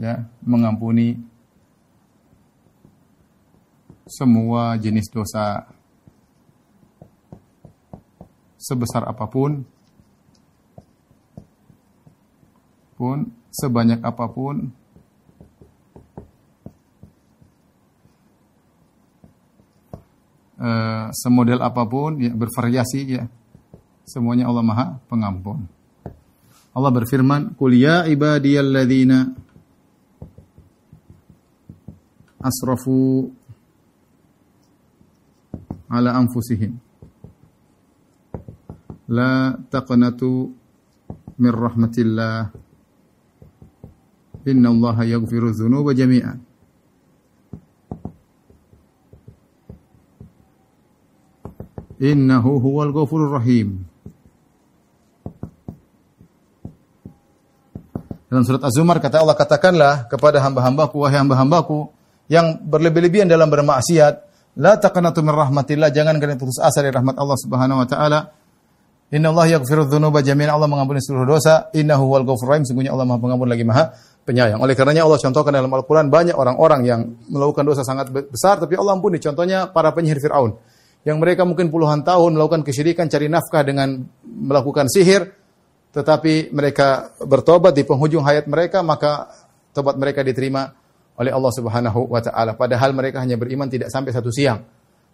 ya 0.00 0.24
mengampuni 0.40 1.20
semua 4.10 4.74
jenis 4.80 5.06
dosa 5.12 5.70
sebesar 8.58 9.06
apa 9.06 9.24
pun 9.30 9.62
pun 12.98 13.32
sebanyak 13.48 14.04
apa 14.04 14.26
pun 14.28 14.68
uh, 20.60 21.08
semodel 21.16 21.64
apa 21.64 21.82
pun 21.88 22.20
ya 22.20 22.32
bervariasi 22.36 23.00
ya 23.08 23.24
semuanya 24.10 24.50
Allah 24.50 24.66
Maha 24.66 24.86
Pengampun. 25.06 25.70
Allah 26.74 26.90
berfirman, 26.90 27.54
"Qul 27.54 27.78
ya 27.78 28.10
ibadiyalladzina 28.10 29.30
asrafu 32.42 33.30
ala 35.86 36.18
anfusihim. 36.18 36.74
La 39.10 39.54
taqnatu 39.70 40.54
min 41.38 41.52
rahmatillah. 41.52 42.54
Inna 44.46 44.68
Allah 44.70 44.96
yaghfiru 45.18 45.52
dhunuba 45.52 45.92
jami'an. 45.92 46.38
Innahu 52.00 52.56
huwal 52.64 52.96
ghafurur 52.96 53.36
rahim 53.36 53.89
Dalam 58.30 58.46
surat 58.46 58.62
Az-Zumar 58.62 59.02
kata 59.02 59.26
Allah 59.26 59.34
katakanlah 59.34 60.06
kepada 60.06 60.38
hamba-hambaku 60.38 61.02
wahai 61.02 61.18
hamba-hambaku 61.18 61.90
yang 62.30 62.62
berlebih-lebihan 62.62 63.26
dalam 63.26 63.50
bermaksiat, 63.50 64.14
la 64.54 64.78
taqnatu 64.78 65.18
min 65.26 65.34
rahmatillah, 65.34 65.90
jangan 65.90 66.14
kalian 66.22 66.38
putus 66.38 66.62
asa 66.62 66.78
dari 66.78 66.94
rahmat 66.94 67.18
Allah 67.18 67.34
Subhanahu 67.34 67.82
wa 67.82 67.86
taala. 67.90 68.30
Inna 69.10 69.34
Allah 69.34 69.58
yaghfiru 69.58 69.90
dzunuba 69.90 70.22
jami'an. 70.22 70.54
Allah 70.54 70.70
mengampuni 70.70 71.02
seluruh 71.02 71.26
dosa. 71.26 71.74
Innahu 71.74 72.06
huwal 72.06 72.22
ghafurur 72.22 72.54
rahim. 72.54 72.62
Sungguhnya 72.62 72.94
Allah 72.94 73.02
Maha 73.02 73.18
Pengampun 73.18 73.50
lagi 73.50 73.66
Maha 73.66 73.90
Penyayang. 74.22 74.62
Oleh 74.62 74.78
karenanya 74.78 75.02
Allah 75.02 75.18
contohkan 75.18 75.50
dalam 75.50 75.66
Al-Qur'an 75.66 76.06
banyak 76.06 76.38
orang-orang 76.38 76.86
yang 76.86 77.00
melakukan 77.26 77.66
dosa 77.66 77.82
sangat 77.82 78.14
besar 78.14 78.62
tapi 78.62 78.78
Allah 78.78 78.94
ampuni. 78.94 79.18
Contohnya 79.18 79.66
para 79.66 79.90
penyihir 79.90 80.22
Firaun 80.22 80.54
yang 81.02 81.16
mereka 81.18 81.48
mungkin 81.48 81.72
puluhan 81.72 82.04
tahun 82.04 82.36
melakukan 82.36 82.62
kesyirikan, 82.62 83.08
cari 83.08 83.26
nafkah 83.32 83.64
dengan 83.64 84.04
melakukan 84.22 84.84
sihir, 84.86 85.32
tetapi 85.90 86.54
mereka 86.54 87.18
bertobat 87.18 87.74
di 87.74 87.82
penghujung 87.82 88.22
hayat 88.22 88.46
mereka, 88.46 88.78
maka 88.86 89.26
tobat 89.74 89.98
mereka 89.98 90.22
diterima 90.22 90.70
oleh 91.18 91.34
Allah 91.34 91.52
Subhanahu 91.52 92.06
wa 92.06 92.22
taala. 92.22 92.54
Padahal 92.54 92.94
mereka 92.94 93.18
hanya 93.20 93.34
beriman 93.34 93.66
tidak 93.66 93.90
sampai 93.90 94.14
satu 94.14 94.30
siang. 94.30 94.62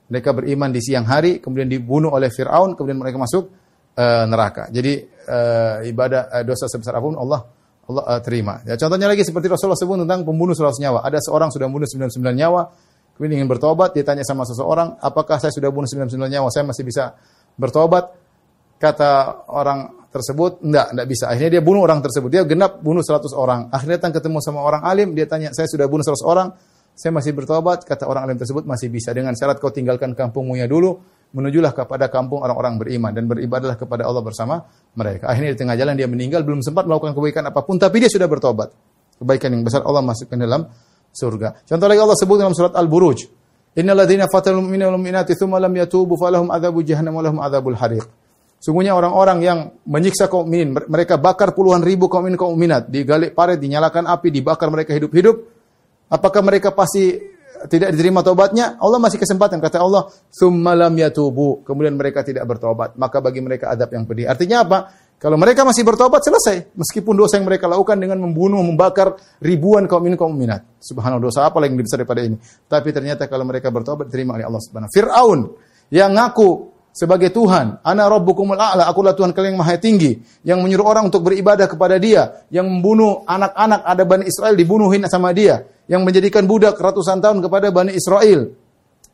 Mereka 0.07 0.37
beriman 0.37 0.70
di 0.70 0.79
siang 0.85 1.03
hari, 1.09 1.43
kemudian 1.43 1.66
dibunuh 1.66 2.14
oleh 2.14 2.31
Firaun, 2.31 2.79
kemudian 2.79 3.01
mereka 3.01 3.18
masuk 3.18 3.51
uh, 3.97 4.24
neraka. 4.29 4.70
Jadi 4.70 5.03
uh, 5.27 5.83
ibadah 5.83 6.31
uh, 6.31 6.45
dosa 6.47 6.70
sebesar 6.70 6.95
apa 6.95 7.05
pun 7.09 7.18
Allah 7.18 7.41
Allah 7.89 8.05
uh, 8.07 8.20
terima. 8.22 8.62
Ya, 8.62 8.79
contohnya 8.79 9.11
lagi 9.11 9.24
seperti 9.27 9.51
Rasulullah 9.51 9.81
sebut 9.81 9.99
tentang 10.05 10.22
pembunuh 10.22 10.55
100 10.55 10.79
nyawa. 10.79 11.03
Ada 11.03 11.24
seorang 11.24 11.51
sudah 11.51 11.66
membunuh 11.66 11.89
99 11.89 12.20
nyawa, 12.20 12.70
kemudian 13.16 13.43
ingin 13.43 13.49
bertobat, 13.51 13.97
dia 13.97 14.05
tanya 14.05 14.22
sama 14.22 14.45
seseorang, 14.45 15.01
apakah 15.01 15.41
saya 15.41 15.51
sudah 15.51 15.72
bunuh 15.72 15.89
99 15.89 16.20
nyawa, 16.20 16.53
saya 16.53 16.68
masih 16.68 16.85
bisa 16.85 17.16
bertobat? 17.57 18.26
Kata 18.77 19.43
orang 19.49 20.09
tersebut, 20.12 20.64
enggak, 20.64 20.93
enggak 20.97 21.07
bisa. 21.09 21.24
Akhirnya 21.29 21.61
dia 21.61 21.62
bunuh 21.64 21.85
orang 21.85 22.01
tersebut. 22.01 22.29
Dia 22.33 22.43
genap 22.49 22.81
bunuh 22.81 23.05
100 23.05 23.33
orang. 23.37 23.68
Akhirnya 23.68 24.01
datang 24.01 24.16
ketemu 24.16 24.39
sama 24.41 24.61
orang 24.64 24.83
alim, 24.85 25.12
dia 25.12 25.29
tanya, 25.29 25.53
saya 25.53 25.68
sudah 25.68 25.85
bunuh 25.89 26.05
100 26.05 26.24
orang, 26.24 26.49
saya 26.97 27.12
masih 27.12 27.33
bertobat. 27.37 27.85
Kata 27.85 28.09
orang 28.09 28.29
alim 28.29 28.37
tersebut, 28.41 28.64
masih 28.64 28.89
bisa. 28.89 29.12
Dengan 29.12 29.37
syarat 29.37 29.61
kau 29.61 29.68
tinggalkan 29.68 30.16
kampungmu 30.16 30.57
ya 30.57 30.64
dulu, 30.64 30.97
menujulah 31.37 31.77
kepada 31.77 32.09
kampung 32.09 32.41
orang-orang 32.41 32.81
beriman 32.81 33.12
dan 33.12 33.29
beribadahlah 33.29 33.77
kepada 33.77 34.09
Allah 34.09 34.24
bersama 34.24 34.64
mereka. 34.97 35.29
Akhirnya 35.29 35.53
di 35.53 35.59
tengah 35.61 35.77
jalan 35.77 35.95
dia 35.97 36.09
meninggal, 36.09 36.45
belum 36.45 36.64
sempat 36.64 36.89
melakukan 36.89 37.12
kebaikan 37.12 37.45
apa 37.49 37.61
pun, 37.61 37.77
tapi 37.77 38.01
dia 38.01 38.09
sudah 38.09 38.24
bertobat. 38.24 38.72
Kebaikan 39.16 39.53
yang 39.53 39.64
besar 39.64 39.85
Allah 39.85 40.05
masukkan 40.05 40.37
dalam 40.37 40.68
surga. 41.12 41.64
Contoh 41.64 41.87
lagi 41.89 42.01
Allah 42.01 42.16
sebut 42.16 42.37
dalam 42.37 42.53
surat 42.53 42.77
Al-Buruj. 42.77 43.24
Innal 43.77 44.05
ladzina 44.05 44.29
fatalul 44.29 44.64
mu'minina 44.64 44.89
wal 44.89 45.01
mu'minati 45.01 45.37
tsumma 45.37 45.61
lam 45.61 45.72
yatubu 45.72 46.16
falahum 46.16 46.49
adzabu 46.49 46.81
jahannam 46.81 47.16
wa 47.16 47.22
lahum 47.24 47.39
adzabul 47.41 47.77
hariq. 47.77 48.05
Sungguhnya 48.67 48.99
orang-orang 48.99 49.39
yang 49.47 49.59
menyiksa 49.87 50.27
kaum 50.27 50.51
mukminin, 50.51 50.75
mereka 50.91 51.14
bakar 51.14 51.55
puluhan 51.55 51.87
ribu 51.87 52.11
kaum 52.11 52.27
mukminin 52.27 52.35
kaum 52.35 52.51
mukminat, 52.59 52.91
digalik 52.91 53.31
paret, 53.31 53.62
dinyalakan 53.62 54.11
api, 54.11 54.35
dibakar 54.35 54.67
mereka 54.75 54.91
hidup-hidup. 54.91 55.39
Apakah 56.11 56.43
mereka 56.43 56.75
pasti 56.75 57.14
tidak 57.71 57.95
diterima 57.95 58.27
tobatnya? 58.27 58.75
Allah 58.83 58.99
masih 58.99 59.23
kesempatan 59.23 59.62
kata 59.62 59.79
Allah, 59.79 60.11
"Tsumma 60.35 60.75
lam 60.75 60.99
yatubu." 60.99 61.62
Kemudian 61.62 61.95
mereka 61.95 62.27
tidak 62.27 62.43
bertobat, 62.43 62.99
maka 62.99 63.23
bagi 63.23 63.39
mereka 63.39 63.71
adab 63.71 63.95
yang 63.95 64.03
pedih. 64.03 64.27
Artinya 64.27 64.67
apa? 64.67 64.79
Kalau 65.14 65.39
mereka 65.39 65.62
masih 65.62 65.87
bertobat 65.87 66.27
selesai, 66.27 66.75
meskipun 66.75 67.14
dosa 67.14 67.39
yang 67.39 67.47
mereka 67.47 67.71
lakukan 67.71 67.95
dengan 68.03 68.19
membunuh, 68.19 68.67
membakar 68.67 69.14
ribuan 69.47 69.87
kaum 69.87 70.03
mukminin 70.03 70.19
kaum 70.19 70.35
mukminat. 70.35 70.67
Subhanallah, 70.83 71.23
dosa 71.23 71.47
apa 71.47 71.62
lagi 71.62 71.71
yang 71.71 71.79
lebih 71.79 71.87
besar 71.87 72.03
daripada 72.03 72.21
ini? 72.27 72.37
Tapi 72.67 72.89
ternyata 72.91 73.31
kalau 73.31 73.47
mereka 73.47 73.71
bertobat 73.71 74.11
diterima 74.11 74.35
oleh 74.35 74.45
Allah 74.51 74.59
Subhanahu. 74.59 74.91
Firaun 74.91 75.41
yang 75.95 76.19
ngaku 76.19 76.76
sebagai 76.97 77.28
Tuhan. 77.28 77.84
Ana 77.84 78.09
rabbukumul 78.09 78.57
a'la, 78.57 78.88
akulah 78.88 79.12
Tuhan 79.12 79.36
kalian 79.36 79.53
yang 79.53 79.61
maha 79.61 79.76
tinggi. 79.76 80.16
Yang 80.40 80.64
menyuruh 80.64 80.86
orang 80.88 81.12
untuk 81.12 81.28
beribadah 81.28 81.68
kepada 81.68 82.01
dia. 82.01 82.49
Yang 82.49 82.72
membunuh 82.72 83.20
anak-anak 83.28 83.84
ada 83.84 84.03
Bani 84.09 84.24
Israel 84.24 84.57
dibunuhin 84.57 85.05
sama 85.05 85.36
dia. 85.36 85.68
Yang 85.84 86.03
menjadikan 86.09 86.49
budak 86.49 86.80
ratusan 86.80 87.20
tahun 87.20 87.44
kepada 87.44 87.68
Bani 87.68 87.92
Israel. 87.92 88.49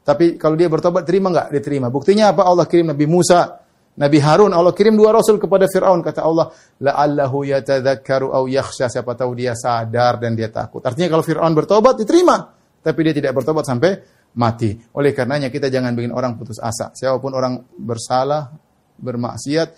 Tapi 0.07 0.39
kalau 0.39 0.55
dia 0.55 0.70
bertobat 0.70 1.03
terima 1.03 1.35
nggak? 1.35 1.51
Diterima. 1.51 1.91
Buktinya 1.91 2.30
apa? 2.30 2.47
Allah 2.47 2.70
kirim 2.70 2.95
Nabi 2.95 3.07
Musa, 3.11 3.59
Nabi 3.99 4.18
Harun. 4.22 4.55
Allah 4.55 4.70
kirim 4.70 4.95
dua 4.95 5.11
rasul 5.11 5.43
kepada 5.43 5.66
Fir'aun. 5.66 6.07
Kata 6.07 6.22
Allah, 6.22 6.55
la'allahu 6.78 7.43
yatadzakkaru 7.51 8.30
au 8.30 8.47
yakhsha. 8.47 8.87
Siapa 8.87 9.18
tahu 9.18 9.35
dia 9.35 9.59
sadar 9.59 10.22
dan 10.22 10.39
dia 10.39 10.55
takut. 10.55 10.83
Artinya 10.87 11.11
kalau 11.11 11.26
Fir'aun 11.26 11.51
bertobat 11.51 11.99
diterima. 11.99 12.55
Tapi 12.83 12.99
dia 13.07 13.14
tidak 13.14 13.39
bertobat 13.39 13.62
sampai 13.62 13.95
mati. 14.37 14.76
Oleh 14.97 15.12
karenanya 15.12 15.53
kita 15.53 15.68
jangan 15.68 15.93
bikin 15.93 16.12
orang 16.12 16.37
putus 16.41 16.61
asa. 16.61 16.93
Siapa 16.93 17.20
pun 17.20 17.33
orang 17.37 17.61
bersalah, 17.76 18.53
bermaksiat, 18.97 19.68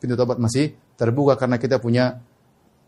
pintu 0.00 0.14
tobat 0.18 0.36
masih 0.36 0.74
terbuka 0.98 1.38
karena 1.38 1.56
kita 1.56 1.80
punya 1.80 2.20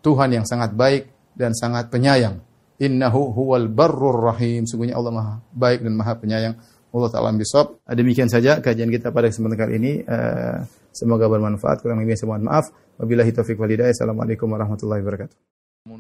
Tuhan 0.05 0.37
yang 0.37 0.45
sangat 0.45 0.77
baik 0.77 1.09
dan 1.33 1.57
sangat 1.57 1.89
penyayang. 1.89 2.39
Innahu 2.77 3.33
huwal 3.33 3.71
barrur 3.71 4.35
rahim. 4.35 4.69
Sungguhnya 4.69 4.99
Allah 4.99 5.13
Maha 5.15 5.35
baik 5.55 5.81
dan 5.87 5.95
Maha 5.97 6.13
penyayang. 6.19 6.55
Allah 6.95 7.11
Ta'ala 7.11 7.35
bisawab. 7.35 7.83
Demikian 7.91 8.31
saja 8.31 8.63
kajian 8.63 8.87
kita 8.87 9.11
pada 9.11 9.27
kesempatan 9.27 9.59
kali 9.59 9.73
ini. 9.83 9.93
Uh, 10.07 10.63
semoga 10.95 11.27
bermanfaat. 11.27 11.83
Kurang 11.83 11.99
lebih 11.99 12.15
saya 12.15 12.31
mohon 12.31 12.47
maaf. 12.47 12.71
Wabillahi 13.03 13.35
taufiq 13.35 13.59
walhidayah. 13.59 13.91
Assalamualaikum 13.91 14.47
warahmatullahi 14.47 15.03
wabarakatuh. 15.03 15.37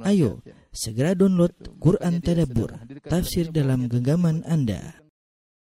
Ayo, 0.07 0.41
segera 0.72 1.12
download 1.12 1.53
Quran 1.77 2.25
Tadabbur, 2.25 2.72
tafsir 3.05 3.53
dalam 3.53 3.85
genggaman 3.85 4.41
Anda. 4.49 5.04